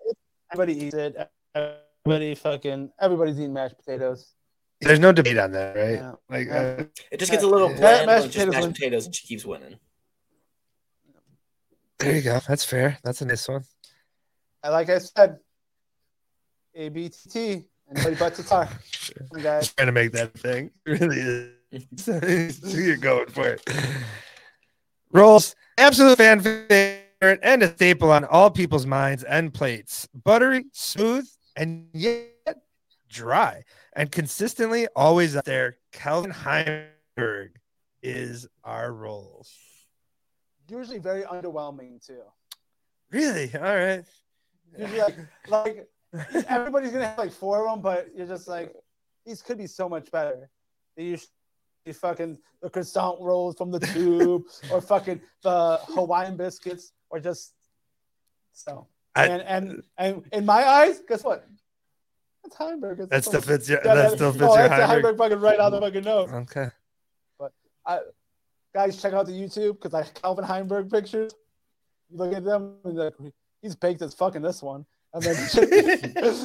[0.53, 1.29] Everybody eats it.
[1.53, 4.31] Everybody fucking everybody's eating mashed potatoes.
[4.79, 5.95] There's no debate on that, right?
[5.95, 6.13] Yeah.
[6.29, 7.77] Like, uh, It just gets a little Yeah.
[7.77, 9.75] bland Mashed when just potatoes mashed potatoes, and she keeps winning.
[11.99, 12.39] There you go.
[12.47, 12.97] That's fair.
[13.03, 13.63] That's a nice one.
[14.63, 15.39] And like I said,
[16.77, 17.65] ABTT.
[17.89, 18.67] Anybody but Tatar.
[19.41, 19.73] Guys.
[19.73, 20.71] trying to make that thing.
[20.85, 22.57] It really is.
[22.63, 23.69] You're going for it.
[25.11, 27.05] Rolls, absolute fan favorite
[27.43, 30.07] and a staple on all people's minds and plates.
[30.13, 32.31] Buttery, smooth, and yet
[33.09, 35.77] dry, and consistently always up there.
[35.91, 37.51] Calvin Heimberg
[38.01, 39.51] is our rolls.
[40.67, 42.21] Usually very underwhelming too.
[43.11, 43.51] Really?
[43.55, 44.03] All right.
[44.77, 45.87] Usually like, like
[46.47, 48.73] everybody's gonna have like four of them, but you're just like
[49.25, 50.49] these could be so much better.
[50.97, 51.29] They usually
[51.93, 57.53] fucking the croissant rolls from the tube, or fucking the Hawaiian biscuits, or just
[58.53, 58.87] so.
[59.15, 61.47] I- and and and in my eyes, guess what?
[62.43, 62.99] That's Heimberg.
[62.99, 63.81] It's That so- still fits your.
[63.85, 65.01] Yeah, that still fits oh, your that's the.
[65.01, 66.29] Heimberg fucking right out the fucking nose.
[66.31, 66.69] Okay.
[68.75, 71.31] Guys, check out the YouTube because I Calvin Heimberg pictures.
[72.09, 73.13] You look at them and like
[73.61, 75.35] he's baked as fucking this one, and then
[76.13, 76.43] just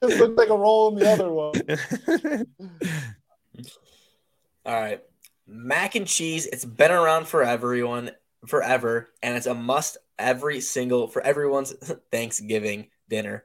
[0.00, 2.46] looks like a roll in the other one.
[4.64, 5.02] All right.
[5.48, 8.12] Mac and cheese, it's been around for everyone
[8.46, 11.72] forever, and it's a must every single for everyone's
[12.12, 13.42] Thanksgiving dinner.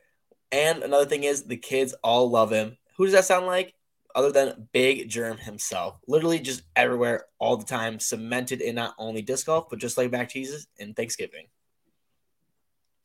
[0.51, 2.77] And another thing is the kids all love him.
[2.97, 3.73] Who does that sound like?
[4.19, 5.97] Other than Big Jerm himself.
[6.05, 10.11] Literally just everywhere all the time, cemented in not only disc golf, but just like
[10.11, 11.45] mac cheeses in Thanksgiving.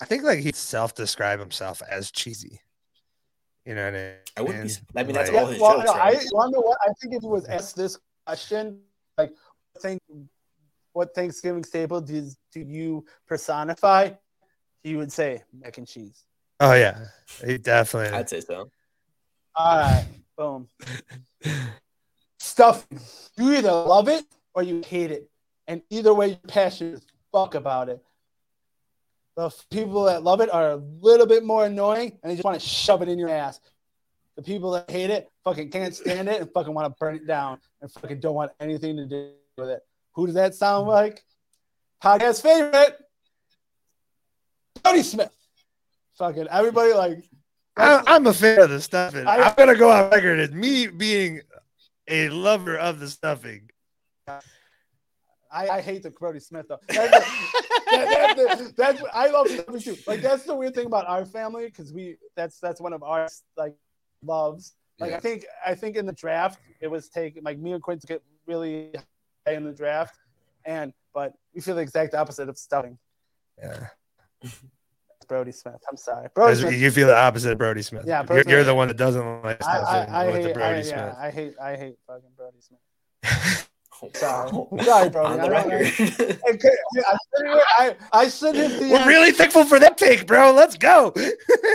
[0.03, 2.61] I think like he'd self-describe himself as cheesy.
[3.65, 4.15] You know what I mean?
[4.37, 6.27] I wouldn't be I mean that's Like- all his well, jokes, no, I right?
[6.33, 7.97] wonder what I think if he was asked this
[8.27, 8.81] question,
[9.17, 9.33] like,
[9.81, 10.03] think
[10.95, 14.11] what Thanksgiving staple do, do you personify?
[14.83, 16.25] He would say mac and cheese.
[16.59, 17.07] Oh yeah,
[17.47, 18.19] he definitely.
[18.19, 18.69] I'd say so.
[19.55, 20.69] All right, boom.
[22.39, 22.87] Stuff.
[23.37, 25.31] You either love it or you hate it,
[25.67, 28.03] and either way, you're passionate as fuck about it.
[29.37, 32.61] The people that love it are a little bit more annoying, and they just want
[32.61, 33.61] to shove it in your ass.
[34.37, 37.27] The people that hate it fucking can't stand it and fucking want to burn it
[37.27, 39.81] down and fucking don't want anything to do with it.
[40.15, 41.25] Who does that sound like?
[42.03, 42.99] Podcast favorite,
[44.83, 45.33] Tony Smith.
[46.19, 47.25] Fucking everybody like.
[47.77, 49.27] I, I'm a fan of the stuffing.
[49.27, 51.41] I- I'm gonna go on record as me being
[52.09, 53.71] a lover of the stuffing.
[54.29, 56.79] I, I hate the Brody Smith though.
[56.89, 59.97] That's, that, that- that- that's I love stuffing too.
[60.07, 63.29] Like that's the weird thing about our family because we that's that's one of our
[63.57, 63.75] like
[64.25, 64.75] loves.
[64.99, 65.17] Like Yeah.
[65.17, 68.23] I think I think in the draft it was taken like me and Quincy get
[68.47, 68.91] really
[69.47, 70.17] high in the draft,
[70.65, 72.99] and but we feel the exact opposite of stuffing.
[73.59, 73.89] Yeah,
[75.29, 75.81] Brody Smith.
[75.89, 76.75] I'm sorry, Brody As Smith.
[76.75, 78.05] you feel the opposite of Brody Smith.
[78.07, 80.55] Yeah, you're, Brody you're the one that doesn't like I, I, I with the hate
[80.55, 80.97] Brody I, Smith.
[80.97, 82.81] yeah, I hate I hate fucking Brody Smith.
[84.15, 84.51] Sorry.
[84.83, 85.25] Sorry, bro.
[85.25, 85.87] On the I record.
[86.51, 90.53] Okay, I sent him- I, I sent him We're really thankful for that take, bro.
[90.53, 91.13] Let's go.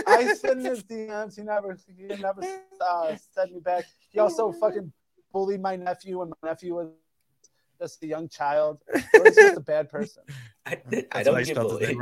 [0.06, 1.36] I sent him DMs.
[1.36, 2.42] He never, he never
[2.80, 3.84] uh, sent me back.
[4.10, 4.92] He also fucking
[5.32, 6.88] bullied my nephew when my nephew was
[7.80, 8.78] just a young child.
[9.14, 10.22] So he's just a bad person.
[10.66, 10.78] I,
[11.12, 11.96] I don't I get bullied.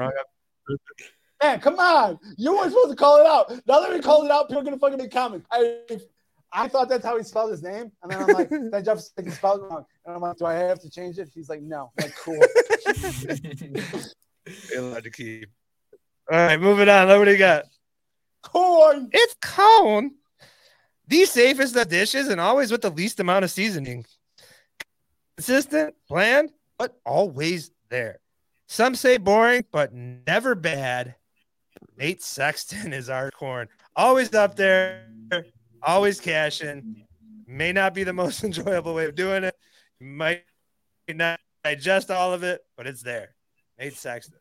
[1.43, 1.53] Name wrong.
[1.53, 2.19] Man, come on.
[2.37, 3.51] You weren't supposed to call it out.
[3.67, 5.47] Now that we called it out, people are gonna fucking make comments.
[5.51, 5.81] I
[6.53, 9.25] I thought that's how he spelled his name, and then I'm like, then Jeff said
[9.25, 11.29] he spelled it wrong, and I'm like, do I have to change it?
[11.35, 11.93] He's like, no.
[11.99, 12.41] I'm like, cool.
[14.79, 15.51] Allowed to keep.
[16.31, 17.09] All right, moving on.
[17.09, 17.65] Look what do you got.
[18.43, 19.11] Corn.
[19.13, 20.13] It's cone.
[21.07, 24.05] The safest of dishes and always with the least amount of seasoning.
[25.37, 28.21] Consistent, bland, but always there.
[28.69, 31.15] Some say boring, but never bad.
[31.99, 33.69] Nate Sexton is our corn.
[33.97, 35.07] Always up there,
[35.83, 37.05] always cashing.
[37.47, 39.55] May not be the most enjoyable way of doing it.
[40.01, 40.45] You might
[41.09, 43.35] not digest all of it, but it's there.
[43.79, 44.39] Nate Sexton.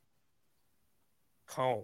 [1.47, 1.83] Cone.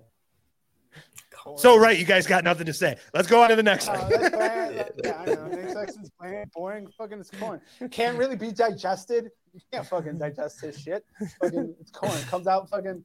[1.58, 2.96] So right, you guys got nothing to say.
[3.14, 4.12] Let's go on to the next Uh, one.
[4.12, 4.88] Yeah,
[5.20, 5.48] I know.
[5.48, 6.88] Nick Sexton's bland, boring.
[6.98, 7.60] Fucking, it's corn.
[7.92, 9.30] Can't really be digested.
[9.54, 11.04] You can't fucking digest his shit.
[11.42, 12.18] Fucking, it's corn.
[12.30, 13.04] Comes out fucking.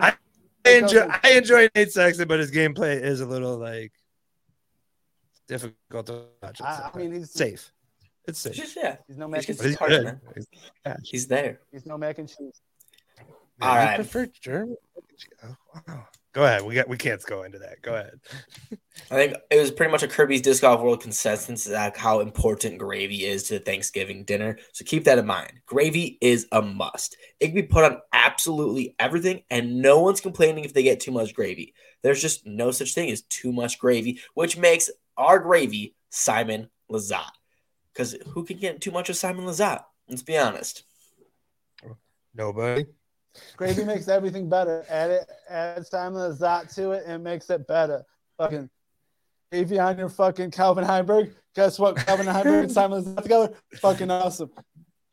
[0.00, 0.14] I-
[0.66, 3.92] I enjoy I enjoy Nate Sexton, but his gameplay is a little like
[5.48, 6.60] difficult to watch.
[6.60, 7.72] I, I mean, he's safe.
[8.26, 8.64] It's It's safe.
[8.64, 9.78] just yeah, He's no He's mac and just- he's cheese.
[9.78, 10.04] hard, good.
[10.04, 10.20] man.
[10.34, 11.60] He's- he's there.
[11.70, 12.60] He's no mac and cheese.
[13.58, 13.94] Man, All you right.
[13.96, 14.76] prefer German?
[15.44, 16.06] Oh, wow.
[16.32, 16.62] Go ahead.
[16.62, 16.88] We got.
[16.88, 17.80] We can't go into that.
[17.82, 18.18] Go ahead.
[19.10, 22.78] I think it was pretty much a Kirby's Disc Golf World consensus that how important
[22.78, 24.58] gravy is to Thanksgiving dinner.
[24.72, 25.52] So keep that in mind.
[25.66, 27.16] Gravy is a must.
[27.38, 31.12] It can be put on absolutely everything, and no one's complaining if they get too
[31.12, 31.74] much gravy.
[32.02, 37.30] There's just no such thing as too much gravy, which makes our gravy Simon Lizotte.
[37.92, 39.84] Because who can get too much of Simon Lizotte?
[40.08, 40.84] Let's be honest.
[42.34, 42.86] Nobody.
[43.56, 44.84] Gravy makes everything better.
[44.88, 48.04] Add it, add Simon Lizotte to it, and it makes it better.
[48.38, 48.68] Fucking
[49.52, 51.34] Avion, your fucking Calvin Heimberg.
[51.54, 51.96] Guess what?
[51.96, 54.50] Calvin Heimberg and Simon Lizotte together, fucking awesome.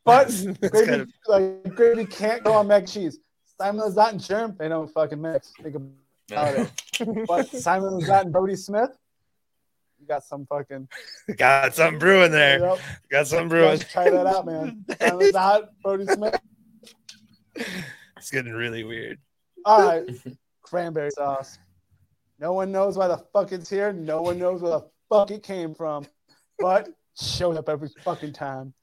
[0.04, 0.28] But
[0.70, 3.18] gravy, of- like gravy can't go on mac and cheese.
[3.60, 5.52] Simon Lizotte and Jerm, they don't fucking mix.
[5.62, 7.26] Think about it.
[7.28, 8.90] But Simon Lizotte and Brody Smith,
[10.00, 10.88] you got some fucking.
[11.36, 12.58] got something brewing there.
[12.58, 12.78] Yep.
[13.10, 13.78] Got something brewing.
[13.78, 14.84] Try that out, man.
[15.00, 16.40] Simon Lizotte, Brody Smith.
[17.54, 19.18] It's getting really weird.
[19.64, 20.08] All right,
[20.62, 21.58] cranberry sauce.
[22.40, 23.92] No one knows why the fuck it's here.
[23.92, 26.04] No one knows where the fuck it came from,
[26.58, 26.88] but
[27.20, 28.74] showed up every fucking time.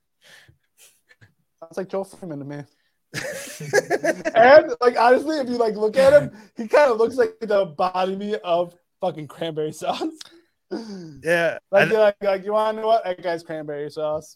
[1.70, 2.64] Sounds like Joel Freeman to me.
[4.36, 7.62] and like honestly, if you like look at him, he kind of looks like the
[7.62, 10.02] epitome of fucking cranberry sauce.
[11.24, 11.60] Yeah.
[11.72, 13.04] Like, you're like, like you want to know what?
[13.04, 14.36] That guy's cranberry sauce.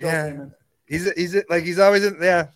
[0.00, 0.28] Joel Yeah.
[0.28, 0.54] Freeman.
[0.86, 2.46] He's he's like he's always in yeah.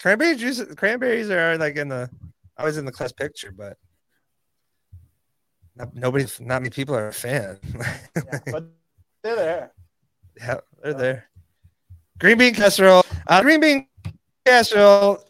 [0.00, 2.08] Cranberry juice cranberries are like in the
[2.56, 3.76] always in the class picture, but
[5.74, 7.58] not, nobody not many people are a fan.
[7.74, 8.64] Yeah, but
[9.22, 9.72] they're there.
[10.36, 11.30] yeah, they're there.
[12.18, 13.04] Green bean casserole.
[13.26, 13.86] Uh, green bean
[14.44, 15.22] casserole.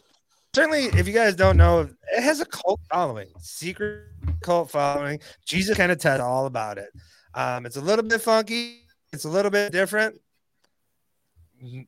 [0.55, 4.05] Certainly, if you guys don't know, it has a cult following, secret
[4.41, 5.19] cult following.
[5.45, 6.89] Jesus kind of tells all about it.
[7.35, 8.81] Um, it's a little bit funky.
[9.13, 10.19] It's a little bit different.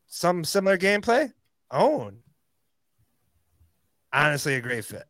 [0.08, 1.32] Some similar gameplay.
[1.72, 2.20] Ohn.
[4.14, 5.06] Honestly, a great fit.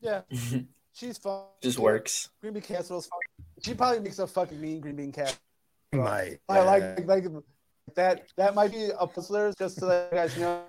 [0.00, 0.22] Yeah,
[0.92, 1.44] she's fun.
[1.62, 2.28] just works.
[2.42, 3.18] Green bean casserole's fun.
[3.62, 5.38] She probably makes a fucking mean green bean casserole.
[5.92, 6.38] Might.
[6.48, 7.24] I like like
[7.94, 8.26] that.
[8.36, 10.62] That might be a puzzler, just to let you guys know.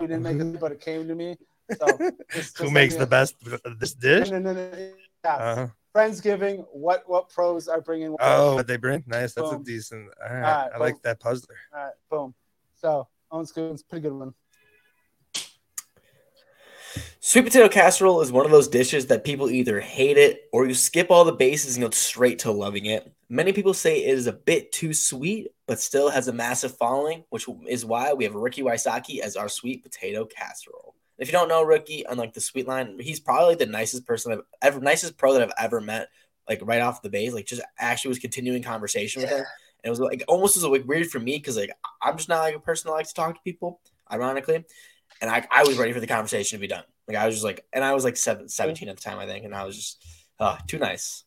[0.00, 1.36] We didn't make it, but it came to me.
[1.78, 1.86] So
[2.32, 4.30] just- Who just makes the best of this dish?
[4.30, 4.92] No, no, no, no,
[5.24, 5.34] yeah.
[5.36, 6.64] Uh, Friendsgiving.
[6.72, 8.16] What what pros are bringing?
[8.18, 9.04] Oh, what they bring?
[9.06, 9.34] Nice.
[9.34, 10.08] That's a decent.
[10.22, 10.36] All right.
[10.36, 11.54] All right, I like that puzzler.
[11.74, 12.34] All right, boom.
[12.74, 14.32] So Ohn Scoggins pretty good one.
[17.24, 20.74] Sweet potato casserole is one of those dishes that people either hate it or you
[20.74, 23.14] skip all the bases and go straight to loving it.
[23.28, 27.22] Many people say it is a bit too sweet, but still has a massive following,
[27.30, 30.96] which is why we have Ricky Wysocki as our sweet potato casserole.
[31.16, 34.42] If you don't know Ricky, unlike the sweet line, he's probably the nicest person I've
[34.60, 36.08] ever, nicest pro that I've ever met.
[36.48, 39.46] Like right off the base, like just actually was continuing conversation with him, and
[39.84, 41.70] it was like almost was like weird for me because like
[42.02, 43.80] I'm just not like a person that likes to talk to people,
[44.10, 44.64] ironically
[45.20, 46.84] and I, I was ready for the conversation to be done.
[47.08, 49.26] Like I was just like, and I was like seven, 17 at the time, I
[49.26, 50.04] think, and I was just,
[50.38, 51.24] uh, too nice.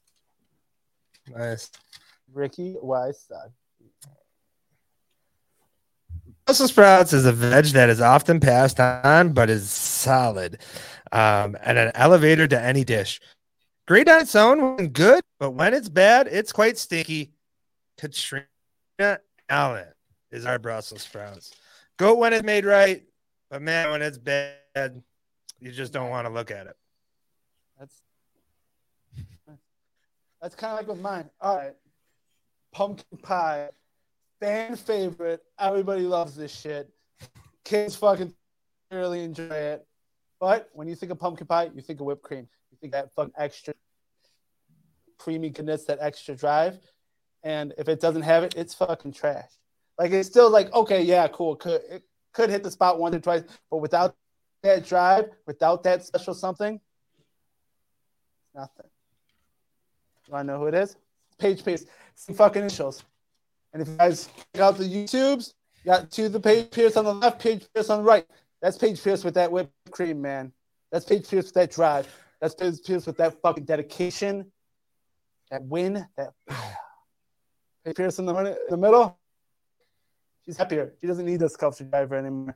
[1.34, 1.72] Nice.
[2.34, 3.30] Ricky Wise.
[6.46, 10.60] Brussels sprouts is a veg that is often passed on, but is solid,
[11.12, 13.20] um, and an elevator to any dish.
[13.88, 17.32] Great on its own when good, but when it's bad, it's quite stinky.
[17.98, 18.46] Catrina
[19.50, 19.88] Allen
[20.32, 21.54] is our Brussels sprouts.
[21.98, 23.04] Goat when it's made right,
[23.50, 25.02] but man, when it's bad,
[25.66, 26.78] you just don't want to look at it.
[27.80, 28.02] That's
[30.40, 31.28] that's kind of like with mine.
[31.42, 31.74] All right,
[32.72, 33.70] pumpkin pie,
[34.40, 35.42] fan favorite.
[35.60, 36.92] Everybody loves this shit.
[37.64, 38.32] Kids fucking
[38.92, 39.88] really enjoy it.
[40.40, 42.48] But when you think of pumpkin pie, you think of whipped cream.
[42.70, 43.74] You think that fucking extra
[45.18, 46.78] creamy goodness, that extra drive.
[47.42, 49.50] And if it doesn't have it, it's fucking trash.
[49.98, 51.56] Like it's still like okay, yeah, cool.
[51.56, 54.16] Could it could hit the spot once or twice, but without
[54.66, 56.80] that drive, without that special something,
[58.54, 58.88] nothing.
[60.30, 60.96] Want to know who it is?
[61.38, 61.86] Paige Pierce.
[62.16, 63.04] Some fucking initials.
[63.74, 67.06] And if you guys check out the YouTubes, you got to the Paige Pierce on
[67.06, 68.26] the left, Paige Pierce on the right.
[68.62, 70.52] That's Paige Pierce with that whipped cream, man.
[70.92, 72.08] That's Paige Pierce with that drive.
[72.42, 74.52] That's Paige Pierce with that fucking dedication,
[75.52, 76.34] that win, that
[77.86, 79.18] Paige Pierce in the, in the middle.
[80.46, 80.94] She's happier.
[81.02, 82.56] She doesn't need the sculpture driver anymore.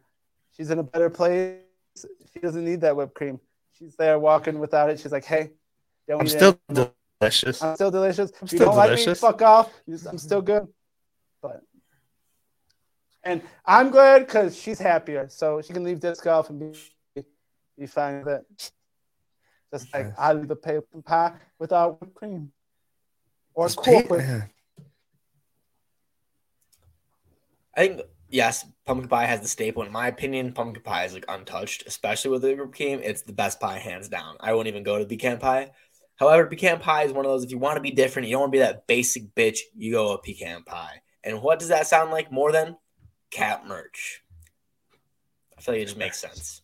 [0.56, 1.60] She's in a better place.
[1.95, 3.39] She doesn't need that whipped cream.
[3.78, 4.99] She's there walking without it.
[4.99, 5.52] She's like, hey,
[6.08, 6.93] don't I'm need still it.
[7.19, 7.62] delicious.
[7.62, 8.32] I'm still delicious.
[8.41, 9.19] I'm If you still don't like me, delicious.
[9.19, 9.71] fuck off.
[10.10, 10.67] I'm still good.
[11.41, 11.62] But
[13.23, 17.23] and I'm glad because she's happier, so she can leave disc golf and be
[17.78, 18.71] be fine with it.
[19.71, 22.52] Just like I leave the paper pie without whipped cream
[23.54, 24.25] or It's corporate.
[24.25, 24.47] pa-
[27.75, 29.84] I think yes, pumpkin pie has the staple.
[29.84, 33.02] In my opinion, pumpkin pie is like untouched, especially with the whipped cream.
[33.04, 34.38] It's the best pie hands down.
[34.39, 35.72] I won't even go to pecan pie.
[36.15, 37.44] However, pecan pie is one of those.
[37.44, 39.60] If you want to be different, you don't want to be that basic bitch.
[39.76, 41.02] You go with pecan pie.
[41.24, 42.78] And what does that sound like more than
[43.32, 44.20] Kat Mertsch?
[45.58, 46.62] I feel like it just makes sense.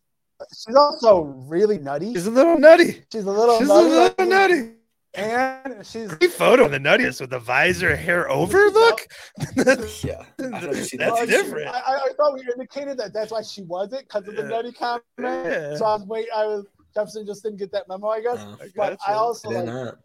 [0.53, 2.13] She's also really nutty.
[2.13, 3.03] She's a little nutty.
[3.11, 4.74] She's a little She's a little nutty.
[5.17, 9.07] And she's Great photo of the nuttiest with the visor hair over look.
[9.57, 11.25] Yeah, I That's that.
[11.27, 11.67] different.
[11.67, 14.47] I, I- I thought we indicated that that's why she wasn't because of the Yeah.
[14.49, 15.03] nutty comment.
[15.19, 15.75] Yeah.
[15.77, 16.27] So I was wait.
[16.35, 18.37] I was Jefferson just didn't get that memo, I guess.
[18.39, 19.11] Uh, no, but I gotcha.
[19.13, 19.97] also I did like not.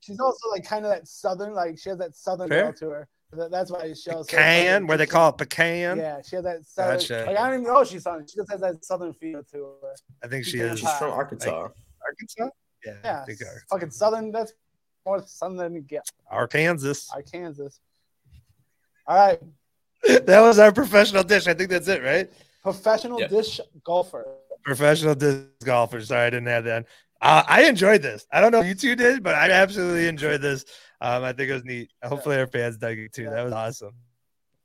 [0.00, 2.64] she's also like kind of that southern, like she has that southern Fair.
[2.64, 3.08] girl to her.
[3.32, 5.98] That- That's why she also Pecan, where they call it pecan.
[5.98, 6.98] Yeah, she has that southern.
[6.98, 7.24] Gotcha.
[7.26, 8.26] Like I don't even know she's southern.
[8.26, 9.94] She just has that southern feel to her.
[10.22, 11.68] I think she Pecan is She's from Arkansas.
[12.04, 12.48] Arkansas.
[12.84, 13.38] Yeah, Yeah, I think
[13.70, 14.32] fucking southern.
[14.32, 14.52] That's
[15.04, 16.08] more southern than you get.
[16.30, 17.14] Arkansas.
[17.14, 17.68] Arkansas.
[19.06, 19.40] All right,
[20.26, 21.46] that was our professional dish.
[21.46, 22.30] I think that's it, right?
[22.62, 23.28] professional Yeah.
[23.28, 24.26] dish golfer.
[24.64, 26.00] Professional disc golfer.
[26.00, 26.86] Sorry, I didn't have that.
[27.20, 28.26] Uh, I enjoyed this.
[28.32, 30.64] I don't know if you two did, but I absolutely enjoyed this.
[31.00, 31.92] Um, I think it was neat.
[32.04, 33.22] Hopefully, our fans dug it too.
[33.22, 33.30] Yeah.
[33.30, 33.92] That was awesome.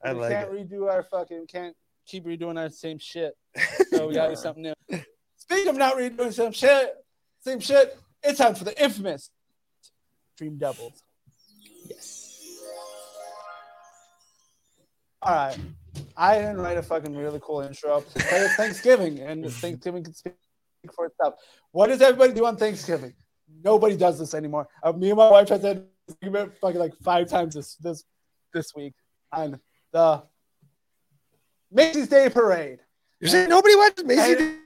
[0.04, 0.68] I we like can't it.
[0.70, 1.76] redo our fucking can't
[2.08, 3.34] keep redoing our same shit.
[3.92, 5.00] So we gotta do something new.
[5.38, 6.96] Speaking of not redoing some shit,
[7.42, 7.98] same shit.
[8.24, 9.30] It's time for the infamous
[10.38, 11.04] Dream Doubles.
[11.86, 12.58] Yes.
[15.22, 15.58] All right.
[16.16, 20.34] I didn't write a fucking really cool intro it's Thanksgiving and Thanksgiving can speak
[20.96, 21.36] for itself.
[21.72, 23.14] What does everybody do on Thanksgiving?
[23.64, 24.68] Nobody does this anymore.
[24.82, 28.04] Uh, me and my wife had that argument fucking like five times this this
[28.54, 28.94] this week
[29.32, 29.60] on
[29.92, 30.24] the
[31.72, 32.80] Macy's Day Parade.
[33.20, 34.58] You're saying nobody watches Macy's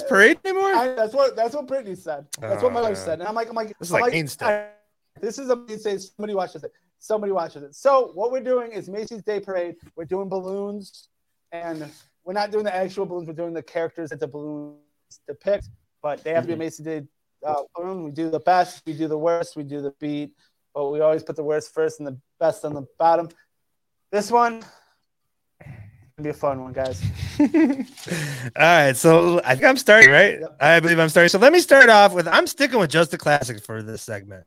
[0.00, 0.72] Parade anymore?
[0.74, 2.26] I, that's what that's what Brittany said.
[2.40, 3.04] That's what my Oh, wife man.
[3.04, 4.46] said, and I'm like, I'm like, This is I'm like Ainstead.
[4.46, 4.68] I-
[5.20, 6.12] this is a Macy's.
[6.16, 6.72] Somebody watches it.
[6.98, 7.74] Somebody watches it.
[7.74, 9.74] So what we're doing is Macy's Day Parade.
[9.96, 11.08] We're doing balloons,
[11.50, 11.90] and
[12.24, 13.26] we're not doing the actual balloons.
[13.26, 14.78] We're doing the characters that the balloons
[15.26, 15.68] depict.
[16.02, 17.02] But they have to be Macy's Day
[17.44, 18.04] uh, balloon.
[18.04, 18.82] We do the best.
[18.86, 19.56] We do the worst.
[19.56, 20.32] We do the beat.
[20.74, 23.28] But we always put the worst first and the best on the bottom.
[24.10, 24.66] This one gonna
[26.20, 27.02] be a fun one, guys.
[27.40, 27.46] All
[28.56, 30.40] right, so I think I'm starting, right?
[30.60, 31.30] I believe I'm starting.
[31.30, 34.44] So let me start off with I'm sticking with just the classics for this segment.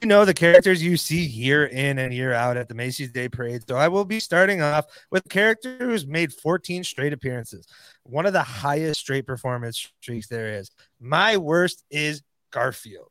[0.00, 3.28] You know the characters you see year in and year out at the Macy's Day
[3.28, 3.62] Parade.
[3.68, 7.66] So I will be starting off with a character who's made 14 straight appearances,
[8.04, 10.70] one of the highest straight performance streaks there is.
[11.00, 13.10] My worst is Garfield.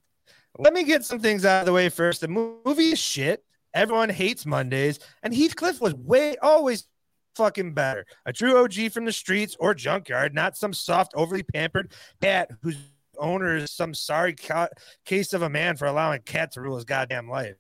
[0.57, 2.21] Let me get some things out of the way first.
[2.21, 3.43] The movie is shit.
[3.73, 6.88] Everyone hates Mondays, and Heathcliff was way always
[7.39, 8.06] fucking better.
[8.25, 12.75] A true OG from the streets or junkyard, not some soft, overly pampered cat whose
[13.17, 14.67] owner is some sorry ca-
[15.06, 17.56] case of a man for allowing a cat to rule his goddamn life.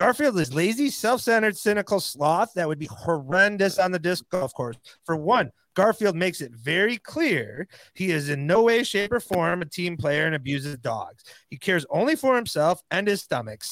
[0.00, 4.76] Garfield is lazy, self-centered, cynical sloth that would be horrendous on the disc golf course.
[5.04, 9.60] For one, Garfield makes it very clear he is in no way, shape, or form
[9.60, 11.22] a team player and abuses dogs.
[11.50, 13.62] He cares only for himself and his stomach.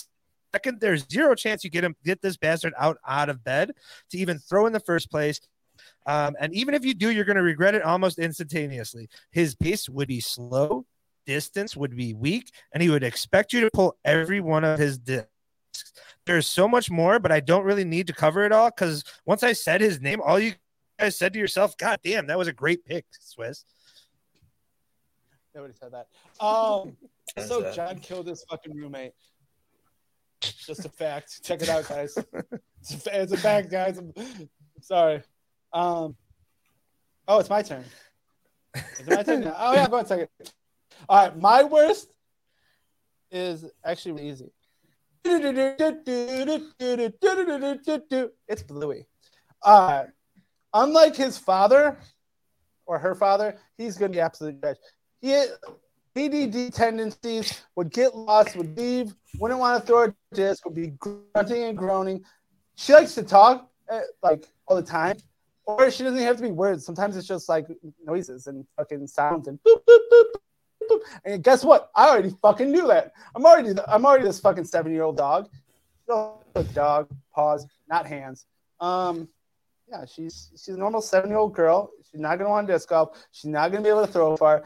[0.54, 3.72] Second, there's zero chance you get him get this bastard out out of bed
[4.10, 5.40] to even throw in the first place.
[6.06, 9.08] Um, and even if you do, you're going to regret it almost instantaneously.
[9.30, 10.86] His pace would be slow,
[11.26, 14.98] distance would be weak, and he would expect you to pull every one of his
[14.98, 15.28] discs.
[16.26, 19.42] There's so much more, but I don't really need to cover it all because once
[19.42, 20.54] I said his name, all you
[20.98, 23.64] guys said to yourself, God damn, that was a great pick, Swiss.
[25.54, 26.06] Nobody said that.
[26.44, 26.96] Um,
[27.46, 27.72] so.
[27.72, 29.12] John killed his fucking roommate.
[30.40, 31.42] Just a fact.
[31.42, 32.16] Check it out, guys.
[32.80, 33.98] It's a, it's a fact, guys.
[33.98, 34.12] I'm,
[34.80, 35.22] sorry.
[35.72, 36.16] Um,
[37.28, 37.84] oh, it's my turn.
[39.06, 39.54] My turn now?
[39.58, 40.28] Oh yeah, go ahead, second.
[41.08, 42.14] All right, my worst
[43.30, 44.52] is actually really easy.
[48.48, 49.06] It's Bluey.
[49.62, 50.04] Uh,
[50.72, 51.98] unlike his father
[52.86, 54.76] or her father, he's going to be absolute trash.
[55.20, 55.46] He
[56.16, 60.88] PDD tendencies would get lost, would leave, wouldn't want to throw a disc, would be
[60.98, 62.24] grunting and groaning.
[62.74, 65.16] She likes to talk uh, like all the time,
[65.66, 66.84] or she doesn't have to be words.
[66.84, 67.66] Sometimes it's just like
[68.04, 70.24] noises and fucking sounds and boop boop boop.
[70.82, 71.00] boop, boop.
[71.24, 71.90] And guess what?
[71.94, 73.12] I already fucking knew that.
[73.34, 75.48] I'm already I'm already this fucking seven year old dog.
[76.74, 78.46] Dog, paws, not hands.
[78.80, 79.28] Um,
[79.88, 81.90] yeah, she's she's a normal seven year old girl.
[82.10, 83.16] She's not gonna want to disc golf.
[83.30, 84.64] She's not gonna be able to throw far.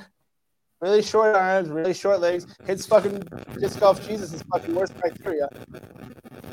[0.85, 2.47] Really short arms, really short legs.
[2.66, 3.22] Hits fucking
[3.59, 4.07] disc golf.
[4.07, 5.49] Jesus is fucking worst criteria.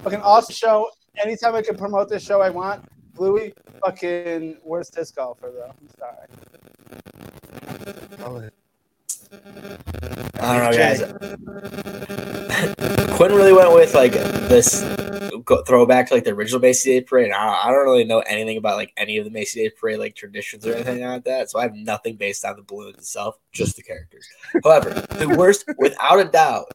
[0.03, 0.89] Fucking awesome show.
[1.21, 2.81] Anytime I can promote this show, I want.
[3.13, 3.53] Bluey,
[3.83, 5.73] fucking worst disc golfer though.
[5.77, 5.89] I'm
[8.23, 8.51] sorry.
[9.31, 11.01] I don't know, guys.
[13.15, 14.81] Quinn really went with like this
[15.65, 17.25] throwback to like the original Macy Day Parade.
[17.25, 19.99] And I, I don't really know anything about like any of the Macy Day Parade
[19.99, 21.49] like traditions or anything like that.
[21.49, 24.27] So I have nothing based on the balloons itself, just the characters.
[24.63, 26.71] However, the worst, without a doubt,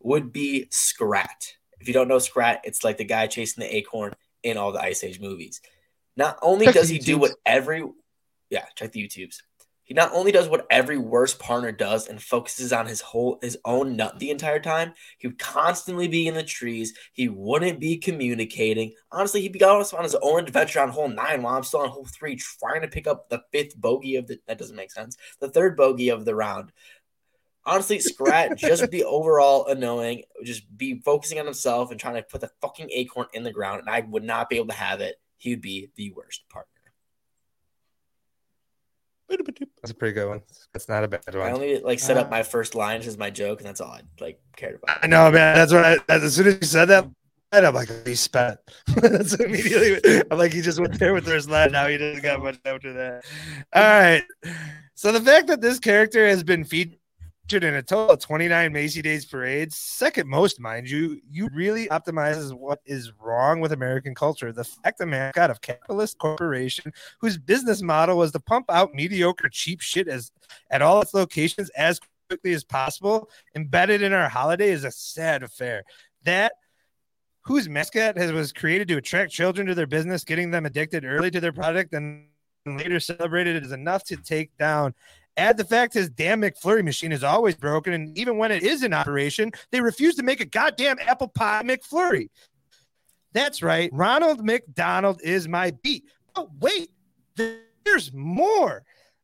[0.00, 1.54] would be Scrat.
[1.80, 4.80] If you don't know Scrat, it's like the guy chasing the acorn in all the
[4.80, 5.60] Ice Age movies.
[6.16, 7.84] Not only Check does he do what every
[8.50, 9.42] yeah, check the YouTubes.
[9.86, 13.56] He not only does what every worst partner does and focuses on his whole his
[13.64, 16.92] own nut the entire time, he would constantly be in the trees.
[17.12, 18.94] He wouldn't be communicating.
[19.12, 21.88] Honestly, he'd be his on his own adventure on hole nine while I'm still on
[21.88, 25.16] hole three, trying to pick up the fifth bogey of the that doesn't make sense.
[25.38, 26.72] The third bogey of the round.
[27.64, 32.40] Honestly, Scrat just be overall annoying, just be focusing on himself and trying to put
[32.40, 35.20] the fucking acorn in the ground, and I would not be able to have it.
[35.36, 36.75] He would be the worst partner.
[39.28, 40.42] That's a pretty good one.
[40.72, 41.42] That's not a bad one.
[41.46, 43.90] I only like set up Uh, my first lines as my joke, and that's all
[43.92, 44.98] I like cared about.
[45.02, 45.54] I know, man.
[45.56, 47.08] That's what I, as soon as you said that,
[47.52, 48.58] I'm like, he spent.
[48.96, 50.22] That's immediately.
[50.30, 51.72] I'm like, he just went there with the first line.
[51.72, 53.24] Now he doesn't got much after that.
[53.72, 54.24] All right.
[54.94, 56.98] So the fact that this character has been featured
[57.52, 62.52] in a total of 29 Macy Days parades, second most, mind you, you really optimizes
[62.52, 64.52] what is wrong with American culture.
[64.52, 68.94] The fact that man got a capitalist corporation whose business model was to pump out
[68.94, 70.32] mediocre, cheap shit as
[70.70, 75.42] at all its locations as quickly as possible, embedded in our holiday is a sad
[75.42, 75.84] affair.
[76.24, 76.52] That
[77.42, 81.30] whose mascot has was created to attract children to their business, getting them addicted early
[81.30, 82.26] to their product, and
[82.66, 84.94] later celebrated is enough to take down.
[85.36, 88.82] Add the fact his damn McFlurry machine is always broken, and even when it is
[88.82, 92.28] in operation, they refuse to make a goddamn apple pie McFlurry.
[93.32, 93.90] That's right.
[93.92, 96.04] Ronald McDonald is my beat.
[96.34, 96.90] But wait,
[97.34, 98.82] there's more.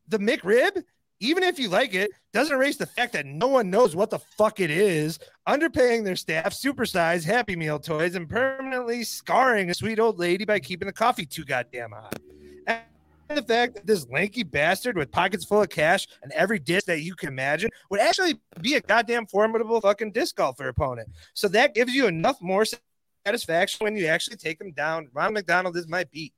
[0.09, 0.83] The McRib,
[1.21, 4.19] even if you like it, doesn't erase the fact that no one knows what the
[4.19, 9.99] fuck it is, underpaying their staff, supersized Happy Meal toys, and permanently scarring a sweet
[9.99, 12.19] old lady by keeping the coffee too goddamn hot.
[13.33, 16.85] And the fact that this lanky bastard with pockets full of cash and every disc
[16.85, 21.09] that you can imagine would actually be a goddamn formidable fucking disc golfer opponent.
[21.33, 22.66] So that gives you enough more
[23.24, 25.09] satisfaction when you actually take him down.
[25.14, 26.35] Ron McDonald is my beat.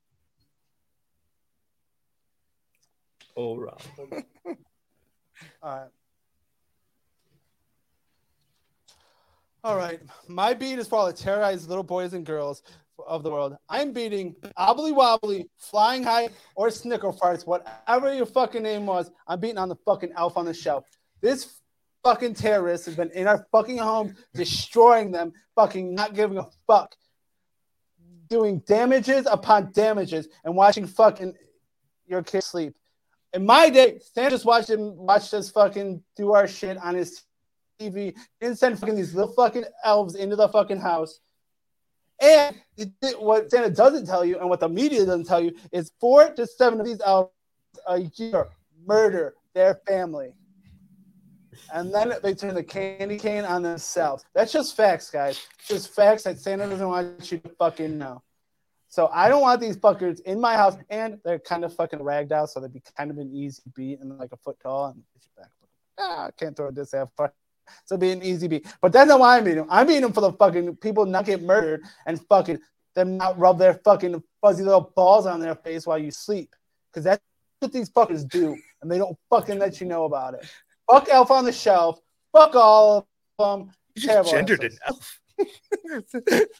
[3.37, 3.81] Oh, Rob.
[3.99, 4.07] All
[5.65, 5.89] right.
[9.65, 10.01] All right.
[10.29, 12.63] My beat is for all the terrorized little boys and girls
[13.07, 13.57] of the world.
[13.69, 19.11] I'm beating Obbly Wobbly, Flying High, or Snicker Farts, whatever your fucking name was.
[19.27, 20.85] I'm beating on the fucking elf on the shelf.
[21.21, 21.61] This
[22.03, 26.95] fucking terrorist has been in our fucking homes, destroying them, fucking not giving a fuck,
[28.29, 31.35] doing damages upon damages, and watching fucking
[32.07, 32.75] your kids sleep.
[33.33, 37.23] In my day, Stan just watched him watched us fucking do our shit on his
[37.81, 38.15] TV.
[38.41, 41.21] Didn't send fucking these little fucking elves into the fucking house.
[42.21, 42.57] And
[43.19, 46.47] what Santa doesn't tell you, and what the media doesn't tell you, is four to
[46.47, 47.31] seven of these elves
[47.87, 48.49] a year
[48.87, 50.35] murder their family.
[51.73, 54.25] And then they turn the candy cane on themselves.
[54.35, 55.47] That's just facts, guys.
[55.67, 58.23] Just facts that Santa doesn't want you to fucking know.
[58.89, 62.33] So I don't want these fuckers in my house, and they're kind of fucking ragged
[62.33, 64.87] out, so they'd be kind of an easy beat and like a foot tall.
[64.87, 65.03] And.
[65.99, 67.33] Ah, I can't throw this that far.
[67.85, 68.67] So be an easy beat.
[68.81, 69.69] But that's not why I'm beating them.
[69.71, 72.59] I'm beating them for the fucking people not get murdered and fucking
[72.95, 76.55] them not rub their fucking fuzzy little balls on their face while you sleep.
[76.93, 77.23] because that's
[77.61, 80.45] what these fuckers do, and they don't fucking let you know about it.
[80.91, 81.99] Fuck Elf on the Shelf.
[82.33, 83.09] Fuck all
[83.39, 83.71] of them.
[83.95, 85.21] You just Terrible gendered an elf.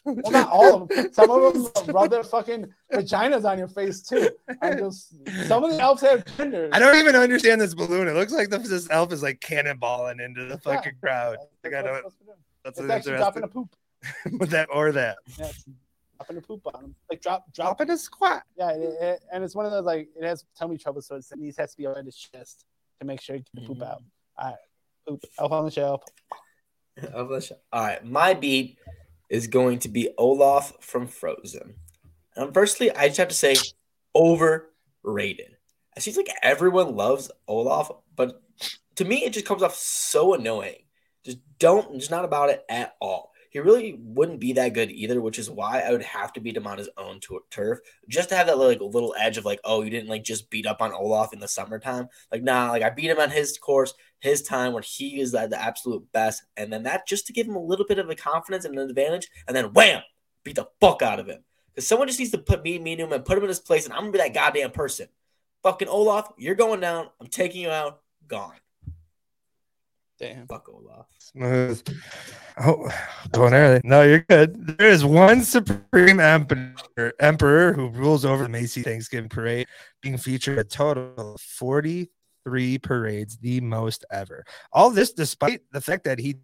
[0.03, 1.13] Well, not all of them.
[1.13, 4.29] Some of them rub their fucking vaginas on your face too.
[4.61, 5.13] And just
[5.47, 6.71] some of the elves have genders.
[6.73, 8.07] I don't even understand this balloon.
[8.07, 10.75] It looks like the, this elf is like cannonballing into the Yeah.
[10.75, 11.37] fucking crowd.
[11.63, 13.75] That's Like, I what don't, it's supposed to that's It's actually dropping a poop.
[14.39, 15.17] With that or that.
[15.37, 15.51] Yeah,
[16.17, 16.95] dropping a poop on them.
[17.09, 17.77] Like drop, drop.
[17.77, 18.43] Dropping a squat.
[18.57, 21.31] Yeah, it, it- and it's one of those like it has tummy trouble, so it's,
[21.31, 22.65] it needs has to be on his chest
[22.99, 23.83] to make sure get the poop mm-hmm.
[23.83, 24.03] out.
[24.37, 24.55] All right,
[25.07, 25.23] poop.
[25.39, 26.03] Elf on the shelf.
[27.13, 27.39] All
[27.73, 28.77] right, my beat
[29.29, 31.75] is going to be Olaf from Frozen.
[32.35, 33.55] And firstly, I just have to say,
[34.15, 35.57] overrated.
[35.95, 38.41] It seems like everyone loves Olaf, but
[38.95, 40.83] to me, it just comes off so annoying.
[41.23, 43.31] Just don't, just not about it at all.
[43.55, 46.57] He really wouldn't be that good either, which is why I would have to beat
[46.57, 47.79] him on his own tur- turf,
[48.09, 50.65] just to have that like little edge of like, oh, you didn't like just beat
[50.65, 52.09] up on Olaf in the summertime.
[52.33, 55.51] Like, nah, like I beat him on his course, his time when he is at
[55.51, 58.15] the absolute best, and then that just to give him a little bit of a
[58.15, 60.01] confidence and an advantage, and then wham,
[60.43, 61.41] beat the fuck out of him.
[61.73, 63.47] Because someone just needs to put me, and me, and him, and put him in
[63.47, 65.07] his place, and I'm gonna be that goddamn person.
[65.63, 67.07] Fucking Olaf, you're going down.
[67.21, 68.01] I'm taking you out.
[68.27, 68.51] Gone.
[70.17, 70.47] Damn.
[70.47, 71.07] Fuck Olaf.
[71.19, 71.83] Smooth.
[72.57, 72.89] Oh,
[73.31, 73.81] going early.
[73.83, 74.77] No, you're good.
[74.77, 79.67] There is one supreme emperor, emperor who rules over the Macy Thanksgiving parade,
[80.01, 84.45] being featured a total of 43 parades, the most ever.
[84.71, 86.37] All this despite the fact that he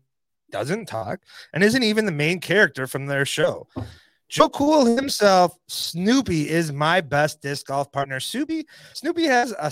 [0.52, 1.22] doesn't talk
[1.54, 3.68] and isn't even the main character from their show.
[4.28, 8.20] Joe Cool himself, Snoopy is my best disc golf partner.
[8.20, 9.72] Snoopy, Snoopy has a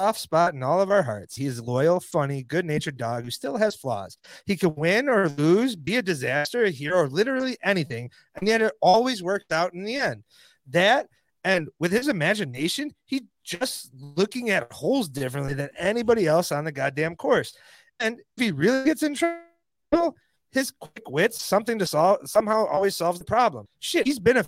[0.00, 1.36] soft spot in all of our hearts.
[1.36, 4.18] He is a loyal, funny, good-natured dog who still has flaws.
[4.44, 8.62] He can win or lose, be a disaster, a hero, or literally anything, and yet
[8.62, 10.24] it always worked out in the end.
[10.68, 11.08] That
[11.44, 16.72] and with his imagination, he just looking at holes differently than anybody else on the
[16.72, 17.56] goddamn course.
[18.00, 20.16] And if he really gets in trouble,
[20.50, 23.68] his quick wits, something to solve, somehow always solves the problem.
[23.78, 24.46] Shit, he's been a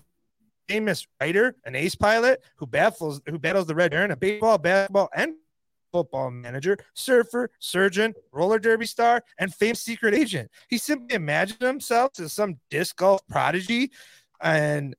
[0.69, 5.09] famous writer, an ace pilot who battles who battles the red baron, a baseball, basketball,
[5.15, 5.35] and
[5.93, 10.51] football manager, surfer, surgeon, roller derby star, and famous secret agent.
[10.69, 13.91] He simply imagined himself as some disc golf prodigy,
[14.41, 14.95] and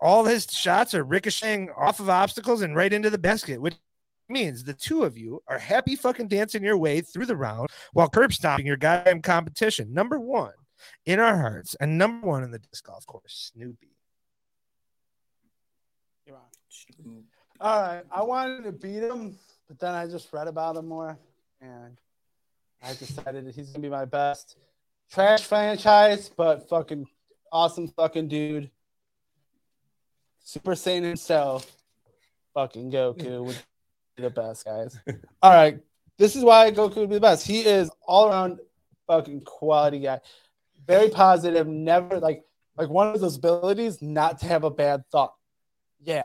[0.00, 3.76] all his shots are ricocheting off of obstacles and right into the basket, which
[4.28, 8.08] means the two of you are happy fucking dancing your way through the round while
[8.08, 9.94] curb stomping your goddamn competition.
[9.94, 10.52] Number one
[11.06, 13.95] in our hearts, and number one in the disc golf course, Snoopy.
[17.60, 19.36] All right, I wanted to beat him,
[19.68, 21.18] but then I just read about him more,
[21.60, 21.96] and
[22.82, 24.56] I decided that he's gonna be my best.
[25.10, 27.06] Trash franchise, but fucking
[27.50, 28.70] awesome fucking dude.
[30.40, 31.70] Super Saiyan himself,
[32.54, 33.58] fucking Goku would
[34.16, 34.98] be the best, guys.
[35.42, 35.80] All right,
[36.18, 37.46] this is why Goku would be the best.
[37.46, 38.58] He is all around
[39.06, 40.20] fucking quality guy,
[40.86, 41.66] very positive.
[41.66, 42.44] Never like
[42.76, 45.34] like one of those abilities not to have a bad thought.
[46.02, 46.24] Yeah,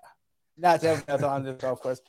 [0.62, 2.02] not to have bad on the golf course.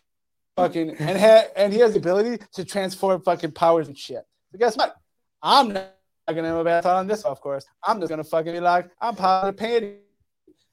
[0.57, 4.23] Fucking and ha- and he has the ability to transform fucking powers and shit.
[4.53, 4.95] So guess what?
[5.43, 5.95] I'm not
[6.29, 7.65] gonna have a thought on this golf course.
[7.83, 9.97] I'm just gonna fucking be like, I'm positive painting.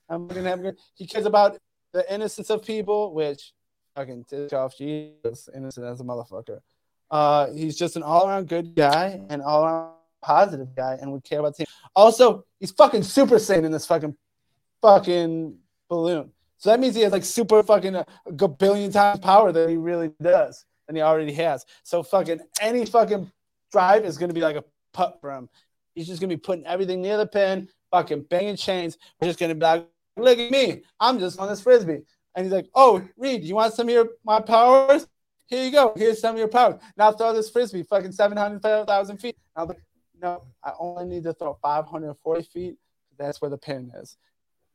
[0.10, 0.76] I'm gonna have.
[0.96, 1.58] He cares about
[1.94, 3.54] the innocence of people, which
[3.96, 6.60] fucking disc golf, Jesus, innocent as a motherfucker.
[7.10, 11.24] Uh, he's just an all around good guy and all around positive guy, and would
[11.24, 11.74] care about the team.
[11.96, 14.16] Also, he's fucking super saiyan in this fucking
[14.82, 15.58] fucking
[15.90, 16.32] balloon.
[16.60, 19.70] So that means he has like super fucking uh, a, a billion times power that
[19.70, 21.66] he really does and he already has.
[21.84, 23.32] So fucking any fucking
[23.72, 25.50] drive is gonna be like a putt for him.
[25.96, 28.98] He's just gonna be putting everything near the pin, fucking banging chains.
[29.20, 29.88] We're just gonna be like,
[30.18, 32.02] look at me, I'm just on this frisbee.
[32.36, 35.08] And he's like, oh, Reed, you want some of your my powers?
[35.48, 35.94] Here you go.
[35.96, 36.80] Here's some of your powers.
[36.96, 39.36] Now throw this frisbee fucking 700,000 feet.
[39.56, 39.82] I'm like,
[40.22, 42.76] no, I only need to throw 540 feet.
[43.18, 44.18] That's where the pin is.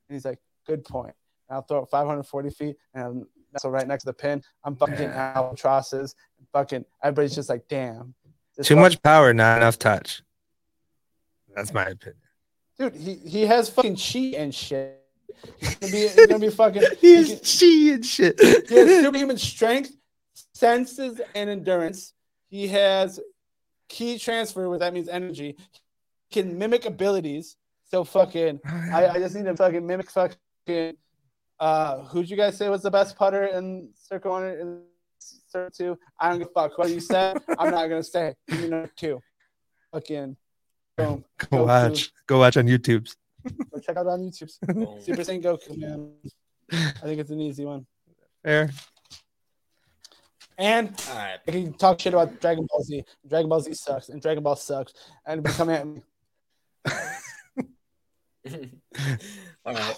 [0.09, 1.15] And he's like, good point.
[1.51, 3.25] I'll throw it 540 feet, and
[3.59, 6.15] so right next to the pin, I'm fucking albatrosses.
[6.53, 8.15] Fucking everybody's just like, damn.
[8.63, 10.23] Too much power, not enough touch.
[11.55, 12.21] That's my opinion.
[12.79, 12.95] dude.
[12.97, 15.01] He he has fucking chi and shit.
[15.59, 16.83] He's gonna be, he's gonna be fucking.
[17.01, 18.41] he He's can- chi and shit.
[18.69, 19.93] He has superhuman strength,
[20.55, 22.13] senses, and endurance.
[22.49, 23.19] He has
[23.89, 25.57] key transfer, what that means energy.
[26.29, 27.57] He can mimic abilities.
[27.91, 28.61] So fucking,
[28.93, 30.97] I, I just need to fucking mimic fucking.
[31.61, 34.83] Uh, who'd you guys say was the best putter in Circle One and
[35.19, 35.99] Circle Two?
[36.19, 37.39] I don't give a fuck what you said.
[37.59, 38.35] I'm not gonna say.
[38.49, 39.21] Give me number two.
[39.93, 40.37] Again,
[40.97, 41.25] boom.
[41.51, 42.13] Go watch.
[42.27, 43.09] Go watch on YouTube.
[43.73, 44.53] Go check out on YouTube.
[44.67, 45.01] Boom.
[45.01, 46.13] Super Saiyan Goku, man.
[46.73, 47.87] I think it's an easy one.
[48.43, 48.71] Fair.
[50.57, 51.39] And All right.
[51.47, 53.05] I can talk shit about Dragon Ball Z.
[53.29, 54.93] Dragon Ball Z sucks, and Dragon Ball sucks,
[55.27, 56.03] and become at me.
[59.65, 59.97] All right.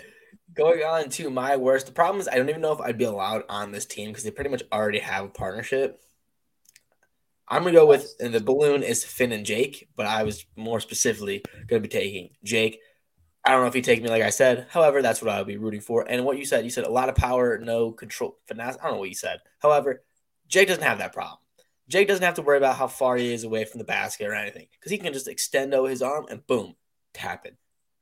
[0.56, 1.84] Going on to my worst.
[1.84, 4.24] The problem is I don't even know if I'd be allowed on this team because
[4.24, 6.00] they pretty much already have a partnership.
[7.46, 10.80] I'm gonna go with and the balloon is Finn and Jake, but I was more
[10.80, 12.80] specifically gonna be taking Jake.
[13.44, 14.66] I don't know if he take me like I said.
[14.70, 16.08] However, that's what I would be rooting for.
[16.08, 18.78] And what you said, you said a lot of power, no control, finesse.
[18.80, 19.40] I don't know what you said.
[19.60, 20.02] However,
[20.48, 21.38] Jake doesn't have that problem.
[21.88, 24.34] Jake doesn't have to worry about how far he is away from the basket or
[24.34, 26.74] anything because he can just extendo his arm and boom,
[27.12, 27.56] tap it.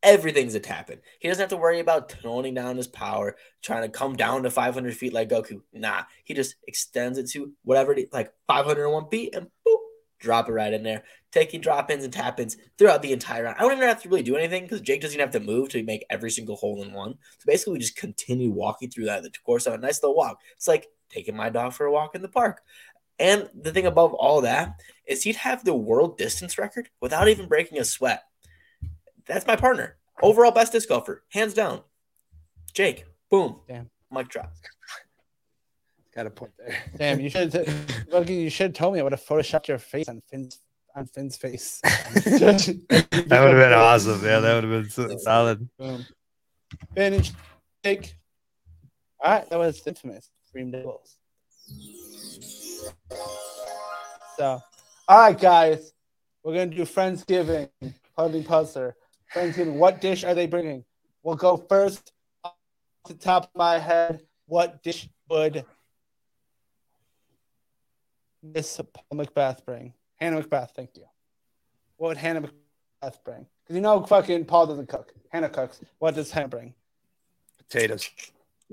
[0.05, 0.99] Everything's a tapping.
[1.19, 4.51] He doesn't have to worry about toning down his power, trying to come down to
[4.51, 5.63] 500 feet like Goku.
[5.73, 9.79] Nah, he just extends it to whatever, like 501 feet, and boop,
[10.21, 11.05] drop it right in there.
[11.33, 13.57] Taking drop ins and tap ins throughout the entire round.
[13.59, 15.71] I don't even have to really do anything because Jake doesn't even have to move
[15.71, 17.15] to make every single hole in one.
[17.39, 20.39] So basically, we just continue walking through that the course of a nice little walk.
[20.55, 22.61] It's like taking my dog for a walk in the park.
[23.19, 27.49] And the thing above all that is he'd have the world distance record without even
[27.49, 28.23] breaking a sweat.
[29.27, 29.97] That's my partner.
[30.23, 31.83] Overall best disc golfer, hands down.
[32.73, 33.91] Jake, boom, Damn.
[34.11, 34.53] mic drop.
[36.15, 36.77] Got a point there.
[36.97, 37.53] Damn, you should
[38.13, 40.61] Logan, you should have told me I would have photoshopped your face on Finn's
[40.95, 41.81] on Finn's face.
[43.25, 44.23] That would have been awesome.
[44.25, 45.69] Yeah, that would have been so- solid.
[45.79, 46.05] Boom.
[46.95, 47.23] Finn
[47.83, 48.15] Jake.
[49.21, 50.31] All right, that was infamous.
[50.53, 51.17] Dream Devils.
[54.37, 54.61] So,
[55.09, 55.93] all right, guys,
[56.43, 57.69] we're gonna do Friendsgiving,
[58.17, 58.97] puzzling puzzler.
[59.35, 59.75] Friendsgiving.
[59.75, 60.85] What dish are they bringing?
[61.23, 62.13] We'll go first.
[62.45, 62.55] Off
[63.09, 65.65] the top of my head, what dish would
[68.43, 69.93] Miss Paul McBeth bring?
[70.17, 71.05] Hannah McBeth, thank you.
[71.97, 73.47] What would Hannah McBeth bring?
[73.63, 75.13] Because you know, fucking Paul doesn't cook.
[75.31, 75.81] Hannah cooks.
[75.99, 76.75] What does Hannah bring?
[77.59, 78.09] Potatoes.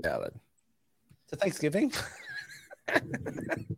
[0.04, 0.34] Salad.
[1.30, 1.92] To Thanksgiving?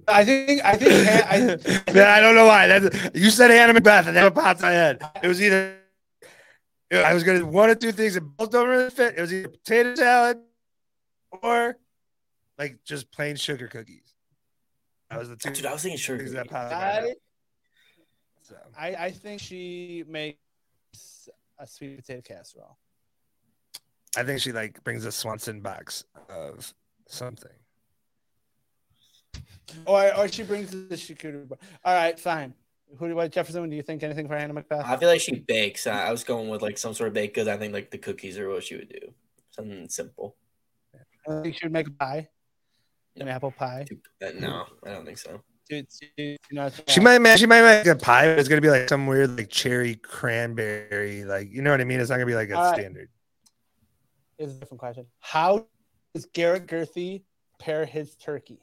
[0.08, 2.68] I think I think Han- I, Man, I don't know why.
[2.68, 5.02] That's, you said Hannah McBeth, and that popped in my head.
[5.22, 5.78] It was either
[7.02, 9.16] I was gonna one or two things that both don't really fit.
[9.18, 10.38] It was either potato salad
[11.42, 11.78] or
[12.58, 14.14] like just plain sugar cookies.
[15.10, 16.20] That was the two Dude, I was thinking sugar.
[16.20, 16.54] Cookies that cookie.
[16.54, 17.14] popped I.
[18.44, 20.38] So, I I think she makes
[21.60, 22.78] a sweet potato casserole.
[24.16, 26.74] I think she like brings a Swanson box of
[27.08, 27.52] something.
[29.86, 31.60] Or or she brings the charcuterie board.
[31.84, 32.54] All right, fine.
[32.98, 33.70] Who do what Jefferson?
[33.70, 34.84] Do you think anything for Hannah McBeth?
[34.86, 35.88] I feel like she bakes.
[35.88, 37.48] I I was going with like some sort of baked goods.
[37.50, 39.14] I think like the cookies are what she would do.
[39.52, 40.36] Something simple.
[41.28, 42.28] I think she would make a pie,
[43.16, 43.86] an apple pie.
[44.24, 45.42] Uh, No, I don't think so.
[45.70, 45.88] Dude,
[46.18, 48.90] you know, She might make she might make a pie, but it's gonna be like
[48.90, 52.00] some weird like cherry cranberry, like you know what I mean?
[52.00, 52.80] It's not gonna be like a All right.
[52.80, 53.10] standard.
[54.38, 55.06] It's a different question.
[55.20, 55.66] How
[56.14, 57.24] does Garrett Gurthie
[57.60, 58.60] pair his turkey?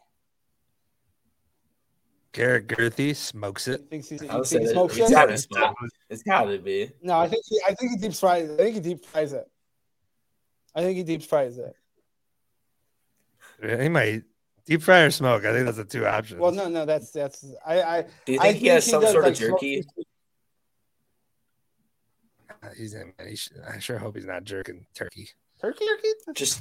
[2.32, 3.88] Garrett Gurthie smokes it.
[3.90, 5.14] Thinks he's, I would he smokes it's it?
[5.14, 5.76] gotta, smoke.
[6.08, 6.90] it's gotta be.
[7.02, 8.50] No, I think he, I think he deep fries.
[8.50, 9.50] I think he deep fries it.
[10.74, 11.74] I think he deep fries it.
[13.80, 14.22] He might
[14.64, 15.44] deep fry or smoke.
[15.44, 16.40] I think that's the two options.
[16.40, 17.44] Well, no, no, that's that's.
[17.66, 18.02] I I.
[18.24, 19.84] Do you I think he has some does, sort of like, smoke- jerky?
[22.62, 25.30] Uh, he's in, he should, I sure hope he's not jerking turkey.
[25.60, 26.08] Turkey, turkey.
[26.34, 26.60] Just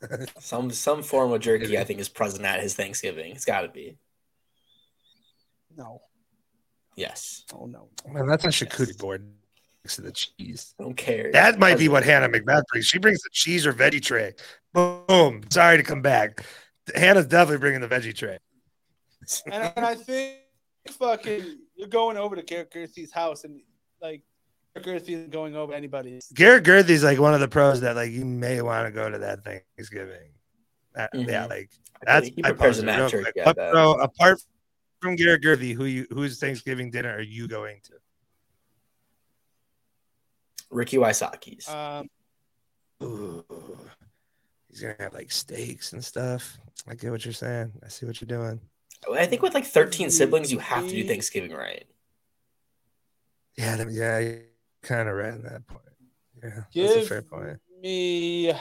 [0.38, 1.78] some some form of jerky.
[1.78, 3.32] I think is present at his Thanksgiving.
[3.32, 3.98] It's got to be.
[5.80, 6.02] No,
[6.96, 7.44] Yes.
[7.54, 7.88] oh no.
[8.12, 9.24] Man, that's a charcuterie board
[9.82, 10.74] next to the cheese.
[10.78, 11.30] I don't care.
[11.32, 12.84] That might be what Hannah McBeth brings.
[12.86, 14.34] She brings the cheese or veggie tray.
[14.74, 15.42] Boom.
[15.50, 16.44] Sorry to come back.
[16.94, 18.36] Hannah's definitely bringing the veggie tray.
[19.46, 20.38] And, and I think
[20.90, 23.60] fucking you're going over to Garrett Gurthie's house and
[24.02, 24.22] like
[24.74, 26.26] Garrett Gurthie isn't going over anybody's.
[26.34, 29.18] Garrett Gurthie's like one of the pros that like you may want to go to
[29.18, 30.32] that Thanksgiving.
[30.96, 31.48] Uh, Yeah, Mhm.
[31.48, 31.70] like
[32.02, 33.32] I feel that's like he my prepares a poster mad real turkey.
[33.32, 33.46] quick.
[33.46, 33.72] I Up- bet.
[33.72, 34.38] so apart
[35.00, 37.94] from Garrett Gurthie, who you whose Thanksgiving dinner are you going to?
[40.70, 41.68] Ricky Wysocki's.
[41.68, 42.08] Um,
[43.02, 43.44] Ooh,
[44.68, 46.58] he's gonna have like steaks and stuff.
[46.86, 47.72] I get what you're saying.
[47.84, 48.60] I see what you're doing.
[49.12, 51.86] I think with like 13 siblings, you have to do Thanksgiving right.
[53.56, 54.42] Yeah, yeah, you're
[54.82, 55.84] kind of right in that point.
[56.42, 57.58] Yeah, that's a fair point.
[57.82, 58.52] me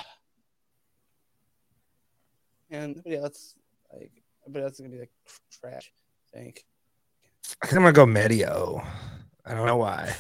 [2.72, 3.56] and nobody else
[3.92, 4.12] like
[4.46, 5.12] everybody else is gonna be like
[5.52, 5.92] trash.
[6.34, 6.66] I think.
[7.62, 8.82] I think I'm gonna go Medio.
[9.46, 10.14] I don't know why.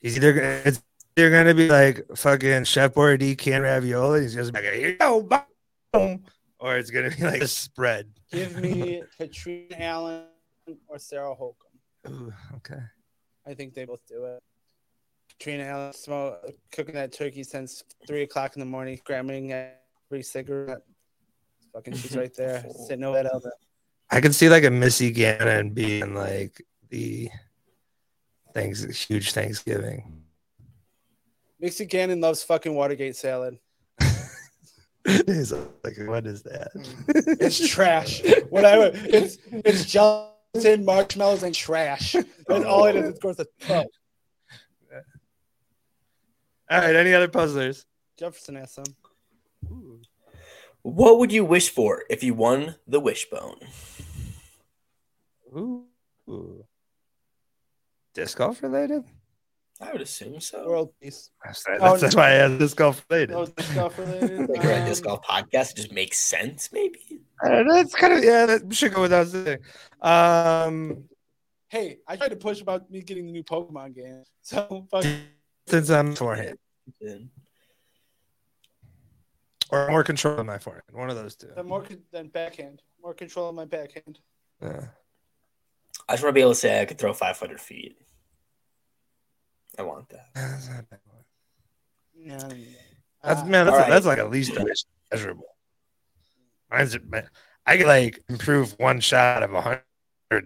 [0.00, 0.82] He's either gonna it's
[1.16, 4.22] either gonna be like fucking Chef Boyardee canned ravioli.
[4.22, 5.22] He's just like here you go,
[5.92, 6.24] boom,
[6.58, 8.08] or it's gonna be like a spread.
[8.32, 10.24] Give me Catrina Allen
[10.86, 11.54] or Sarah Hokom.
[12.08, 12.80] Ooh, okay.
[13.46, 14.42] I think they both do it.
[15.30, 16.38] Catrina Allen smoke,
[16.72, 20.82] cooking that turkey since three o'clock in the morning, grabbing every cigarette,
[21.72, 23.50] Fucking, she's right there, sitting over that elbow.
[24.10, 27.28] I can see like a Missy Gannon being like the
[28.54, 30.22] things huge Thanksgiving.
[31.60, 33.58] Missy Gannon loves fucking Watergate salad.
[35.10, 36.68] It's like, what is that?
[37.40, 38.20] It's trash.
[38.50, 42.12] What I would, it's it's gelatin, marshmallows, and trash.
[42.46, 43.08] That's all it is.
[43.08, 43.84] Of course, it's oh,
[46.70, 47.86] All right, any other puzzlers?
[48.18, 48.84] Jefferson has some.
[50.82, 53.60] What would you wish for if you won the wishbone?
[55.56, 55.84] Ooh.
[56.28, 56.64] Ooh.
[58.14, 59.04] Disc golf related?
[59.80, 60.66] I would assume so.
[60.68, 61.30] World peace.
[61.44, 63.34] That's, that's, Oh, that's why I asked disc golf related.
[63.36, 64.38] Oh, disc golf related.
[64.50, 67.20] Like we're at disc Um, golf podcast, it just makes sense, maybe.
[67.44, 68.46] Uh, that's kind of yeah.
[68.46, 69.58] That should go without saying.
[70.02, 71.04] Um,
[71.70, 74.24] Hey, I tried to push about me getting the new Pokemon game.
[74.40, 75.04] So fuck.
[75.66, 76.56] since I'm forehand
[79.70, 81.48] or more control of my forehand, one of those two.
[81.54, 82.80] Then more con- than backhand.
[83.02, 84.18] More control of my backhand.
[84.62, 84.86] Yeah.
[86.08, 87.96] I just want to be able to say I could throw 500 feet.
[89.78, 90.26] I want that.
[90.34, 91.00] That's not bad.
[92.16, 92.56] No, no, no.
[93.22, 93.66] That's Uh, man.
[93.66, 93.90] That's, all right.
[93.90, 94.52] that's like at least
[95.10, 95.46] measurable.
[96.70, 97.28] Mine's man,
[97.64, 99.82] I could like improve one shot of a hundred,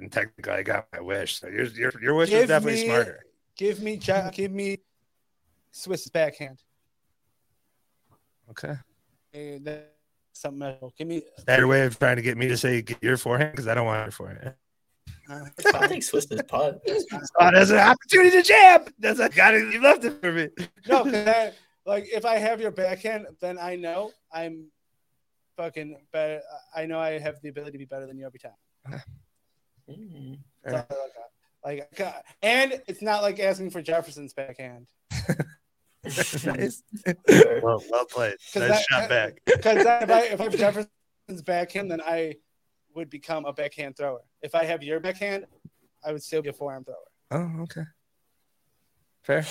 [0.01, 1.41] and technically I got my wish.
[1.41, 3.21] So your your your wish is definitely me- smarter.
[3.57, 4.79] Give me, Ja- give me
[5.71, 6.63] Swiss backhand.
[8.51, 8.75] Okay.
[9.33, 9.85] Hey, that's
[10.33, 10.93] something measurable.
[10.97, 11.17] Give me.
[11.39, 13.53] Is that your way of trying to get me to say get your forehand?
[13.53, 14.55] Because I don't want your forehand.
[15.75, 16.81] I think Swiss is putt.
[17.41, 18.85] Oh, there's an opportunity to jam.
[18.99, 19.73] That's a got it.
[19.73, 20.49] You left it for me.
[20.89, 21.55] No, that,
[21.87, 24.67] like if I have your backhand, then I know I'm
[25.57, 26.41] fucking better.
[26.75, 29.03] I know I have the ability to be better than you every time.
[29.91, 30.39] Mm.
[30.65, 31.31] That's all I look at.
[31.65, 34.87] Like, I got- and it's not like asking for Jefferson's backhand
[36.45, 36.83] nice.
[37.63, 38.37] Well, well played.
[38.53, 39.41] 'Cause Nice that- shot back.
[39.47, 42.37] because if I if I have Jefferson's backhand, then I
[42.95, 44.21] would become a backhand thrower.
[44.43, 45.47] If I have your backhand,
[46.05, 46.99] I would still be a forearm thrower.
[47.31, 47.85] Oh, okay.
[49.23, 49.47] Fair.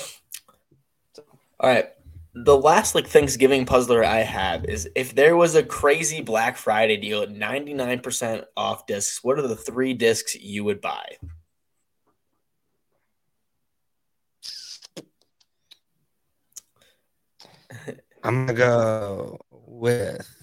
[1.60, 1.90] All right.
[2.34, 6.98] The last like Thanksgiving puzzler I have is if there was a crazy Black Friday
[6.98, 11.18] deal at 99% off discs, what are the three discs you would buy?
[18.24, 20.41] I'm gonna go with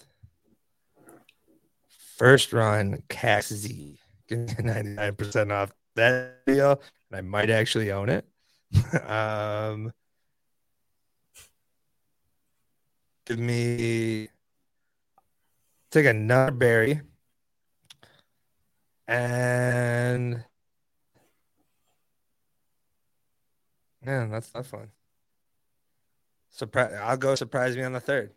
[2.19, 3.99] first run Cax Z.
[4.29, 8.27] Give 99% off that deal, and I might actually own it.
[9.09, 9.93] um,
[13.25, 14.29] give me
[15.91, 17.01] take another berry
[19.09, 20.45] and
[24.05, 24.91] yeah, that's not fun.
[26.51, 26.93] Surprise!
[27.03, 28.33] I'll go surprise me on the third.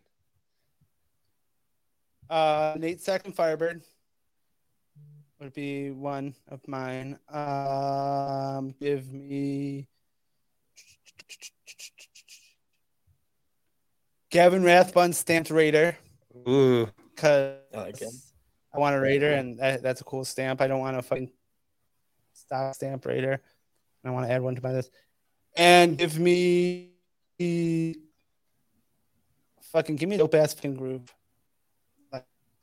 [2.32, 3.82] Uh, Nate Sexton Firebird
[5.42, 7.20] would be one of mine.
[7.30, 9.90] Um, give me
[14.30, 15.98] Gavin Rathbun stamped Raider
[16.48, 18.02] Ooh, because I like.
[18.74, 20.62] I want a Raider and that, that's a cool stamp.
[20.62, 21.32] I don't want a fucking
[22.32, 23.42] stock stamp Raider.
[24.06, 24.90] I want to add one to my list.
[25.58, 26.92] And give me
[29.74, 31.14] fucking give me dope ass fucking groove.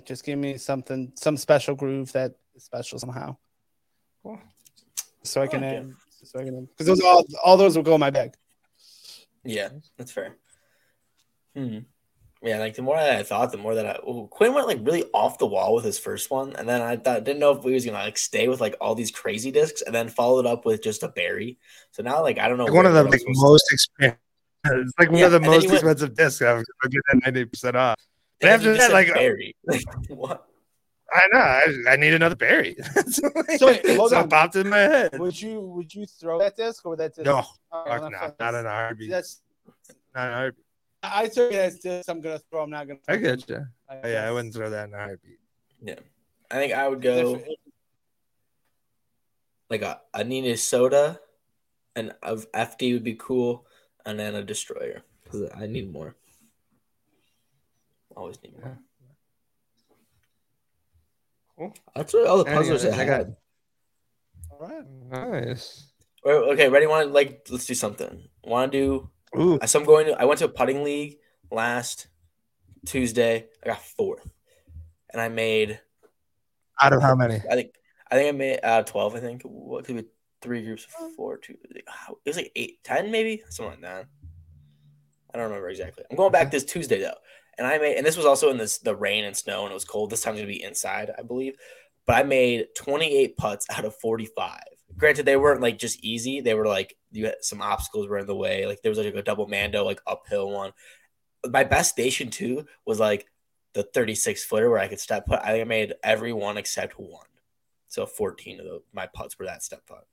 [0.09, 3.37] Like, just give me something, some special groove that is special somehow.
[4.23, 4.41] Cool.
[5.23, 5.93] So I can I like add,
[6.25, 8.33] so I can because those all all those will go in my bag.
[9.45, 10.37] Yeah, that's fair.
[11.55, 11.81] Hmm.
[12.41, 14.79] Yeah, like the more that I thought, the more that I ooh, Quinn went like
[14.83, 17.63] really off the wall with his first one, and then I thought didn't know if
[17.65, 20.65] we was gonna like stay with like all these crazy discs, and then followed up
[20.65, 21.59] with just a berry.
[21.91, 22.65] So now like I don't know.
[22.65, 24.17] like one of where the like most expensive.
[24.65, 26.41] It's like one Yeah, of the most you went- expensive discs.
[26.41, 27.97] I'm gonna get that ninety percent off.
[28.41, 29.57] But and after that, like uh, berry.
[29.67, 30.45] Like, what?
[31.11, 32.77] I know I, I need another berry.
[33.09, 34.29] so wait, hold so it on.
[34.29, 35.19] popped in my head.
[35.19, 37.25] Would you would you throw that disc or would that disc?
[37.25, 38.61] No, All right, fuck no, fuck not this.
[38.61, 39.11] in a.
[39.11, 39.41] That's
[40.15, 40.65] Not in a heartbeat.
[41.03, 42.09] I took it as disc.
[42.11, 42.63] I'm gonna throw.
[42.63, 43.01] I'm not gonna.
[43.09, 43.67] I get you.
[43.89, 45.39] Like, Oh, yeah, I wouldn't throw that in a heartbeat.
[45.83, 45.95] Yeah.
[46.51, 47.47] I think I would go if-
[49.71, 51.21] like a, a Nina soda,
[51.97, 53.67] and of FD would be cool,
[54.07, 56.17] and then a destroyer because I need more.
[58.19, 58.77] Always need more.
[61.57, 61.75] Cool.
[61.95, 63.37] That's really all the Anyways, puzzlers I I got- had.
[64.51, 64.85] All right.
[65.33, 65.93] Nice.
[66.25, 66.87] Wait, Okay, ready?
[66.87, 67.47] Want to like?
[67.49, 68.29] Let's do something.
[68.45, 69.11] Want to do?
[69.41, 70.21] Ooh, So I'm going to.
[70.21, 71.19] I went to a putting league
[71.51, 72.09] last
[72.87, 73.47] Tuesday.
[73.63, 74.29] I got fourth,
[75.13, 75.81] and I made.
[76.83, 77.37] out of how many?
[77.49, 77.71] I think.
[78.11, 79.15] I think I made uh, twelve.
[79.15, 80.05] I think what could be
[80.43, 81.57] three groups of four, two.
[81.71, 81.85] It
[82.25, 84.07] was like eight, ten, maybe something like that.
[85.33, 86.05] I don't remember exactly.
[86.11, 87.19] I'm going back this Tuesday though,
[87.59, 89.75] and I made, and this was also in this the rain and snow, and it
[89.75, 90.11] was cold.
[90.11, 91.57] This time's gonna be inside, I believe.
[92.07, 94.61] But I made 28 putts out of 45.
[94.97, 96.41] Granted, they weren't like just easy.
[96.41, 98.67] They were like you had some obstacles were in the way.
[98.67, 100.73] Like there was like a double mando, like uphill one.
[101.49, 103.27] My best station too was like
[103.75, 105.41] the 36 footer where I could step put.
[105.41, 107.27] I think I made every one except one.
[107.89, 110.07] So 14 of the, my putts were that step putt.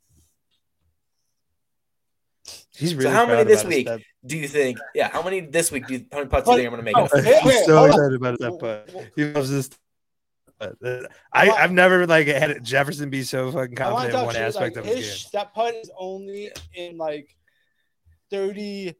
[2.76, 3.88] He's So how many this week?
[3.88, 4.78] step- Do you think?
[4.93, 5.88] Yeah, how many this week?
[5.88, 6.98] Do you, how many putts do you think I'm gonna make?
[6.98, 9.12] Oh, out He's so hold excited about that putt.
[9.16, 9.70] He loves this.
[10.58, 11.02] But uh,
[11.34, 14.86] I, I've never like had Jefferson be so fucking confident in one aspect like, of
[14.86, 15.18] his his game.
[15.18, 17.36] step putt is only in like
[18.32, 18.96] 30,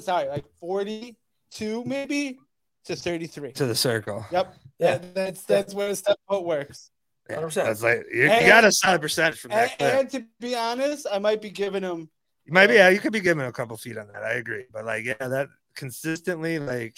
[0.00, 2.38] sorry, like 42 maybe
[2.86, 3.52] to 33.
[3.52, 4.24] To the circle.
[4.30, 4.54] Yep.
[4.78, 4.98] Yeah.
[4.98, 6.90] That- that's that's where his step putt works.
[7.28, 7.54] Yeah, 100%.
[7.54, 9.94] That's like you, you And- got a solid percentage from that clip.
[9.94, 12.08] and to be honest, I might be giving him
[12.46, 14.22] You might be, yeah, you could be giving a couple feet on that.
[14.22, 16.96] I agree, but like, yeah, that consistently like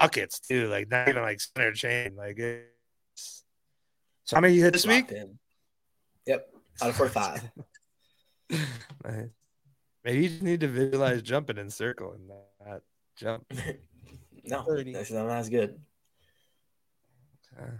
[0.00, 2.16] buckets too, like not even like center chain.
[2.16, 3.44] Like, it's...
[4.24, 5.12] so how many you hit this week?
[5.12, 5.38] In.
[6.26, 6.48] Yep,
[6.82, 7.50] out of 45.
[9.04, 9.28] Nice.
[10.04, 12.82] Maybe you just need to visualize jumping in circle and not
[13.16, 13.44] jump.
[14.44, 14.92] no, 30.
[14.92, 15.78] that's not as good.
[17.58, 17.78] Uh,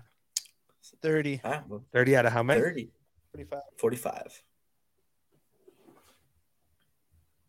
[1.03, 2.61] 30, Ah, well, Thirty out of how many?
[2.61, 2.91] 30,
[3.33, 3.61] 45.
[3.77, 4.43] 45.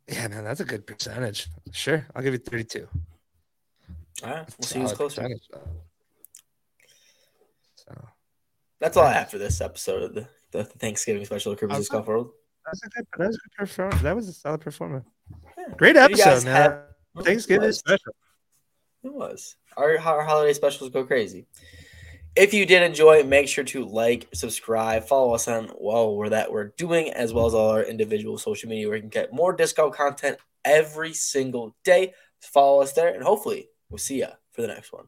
[0.08, 1.47] Yeah, man, that's a good percentage.
[1.72, 2.88] Sure, I'll give you thirty-two.
[4.24, 5.28] All right, we'll see who's closer.
[7.76, 8.08] So
[8.80, 11.89] That's all I have for this episode of the, the Thanksgiving special of Kirby's.
[11.89, 12.32] Golf World.
[12.66, 13.06] that's a good.
[13.18, 14.01] That was a good performance.
[14.01, 15.08] That was a solid performance.
[15.58, 15.74] Yeah.
[15.78, 16.56] Great Did you guys episode, man.
[16.56, 16.82] have-
[17.24, 18.14] Thanksgiving special.
[19.03, 19.56] It was.
[19.78, 21.45] Our, our holiday specials go crazy.
[22.36, 26.51] If you did enjoy, make sure to like, subscribe, follow us on well we're that
[26.51, 29.53] we're doing, as well as all our individual social media where you can get more
[29.53, 32.13] disc golf content every single day.
[32.41, 35.05] Follow us there, and hopefully we'll see ya for the next one.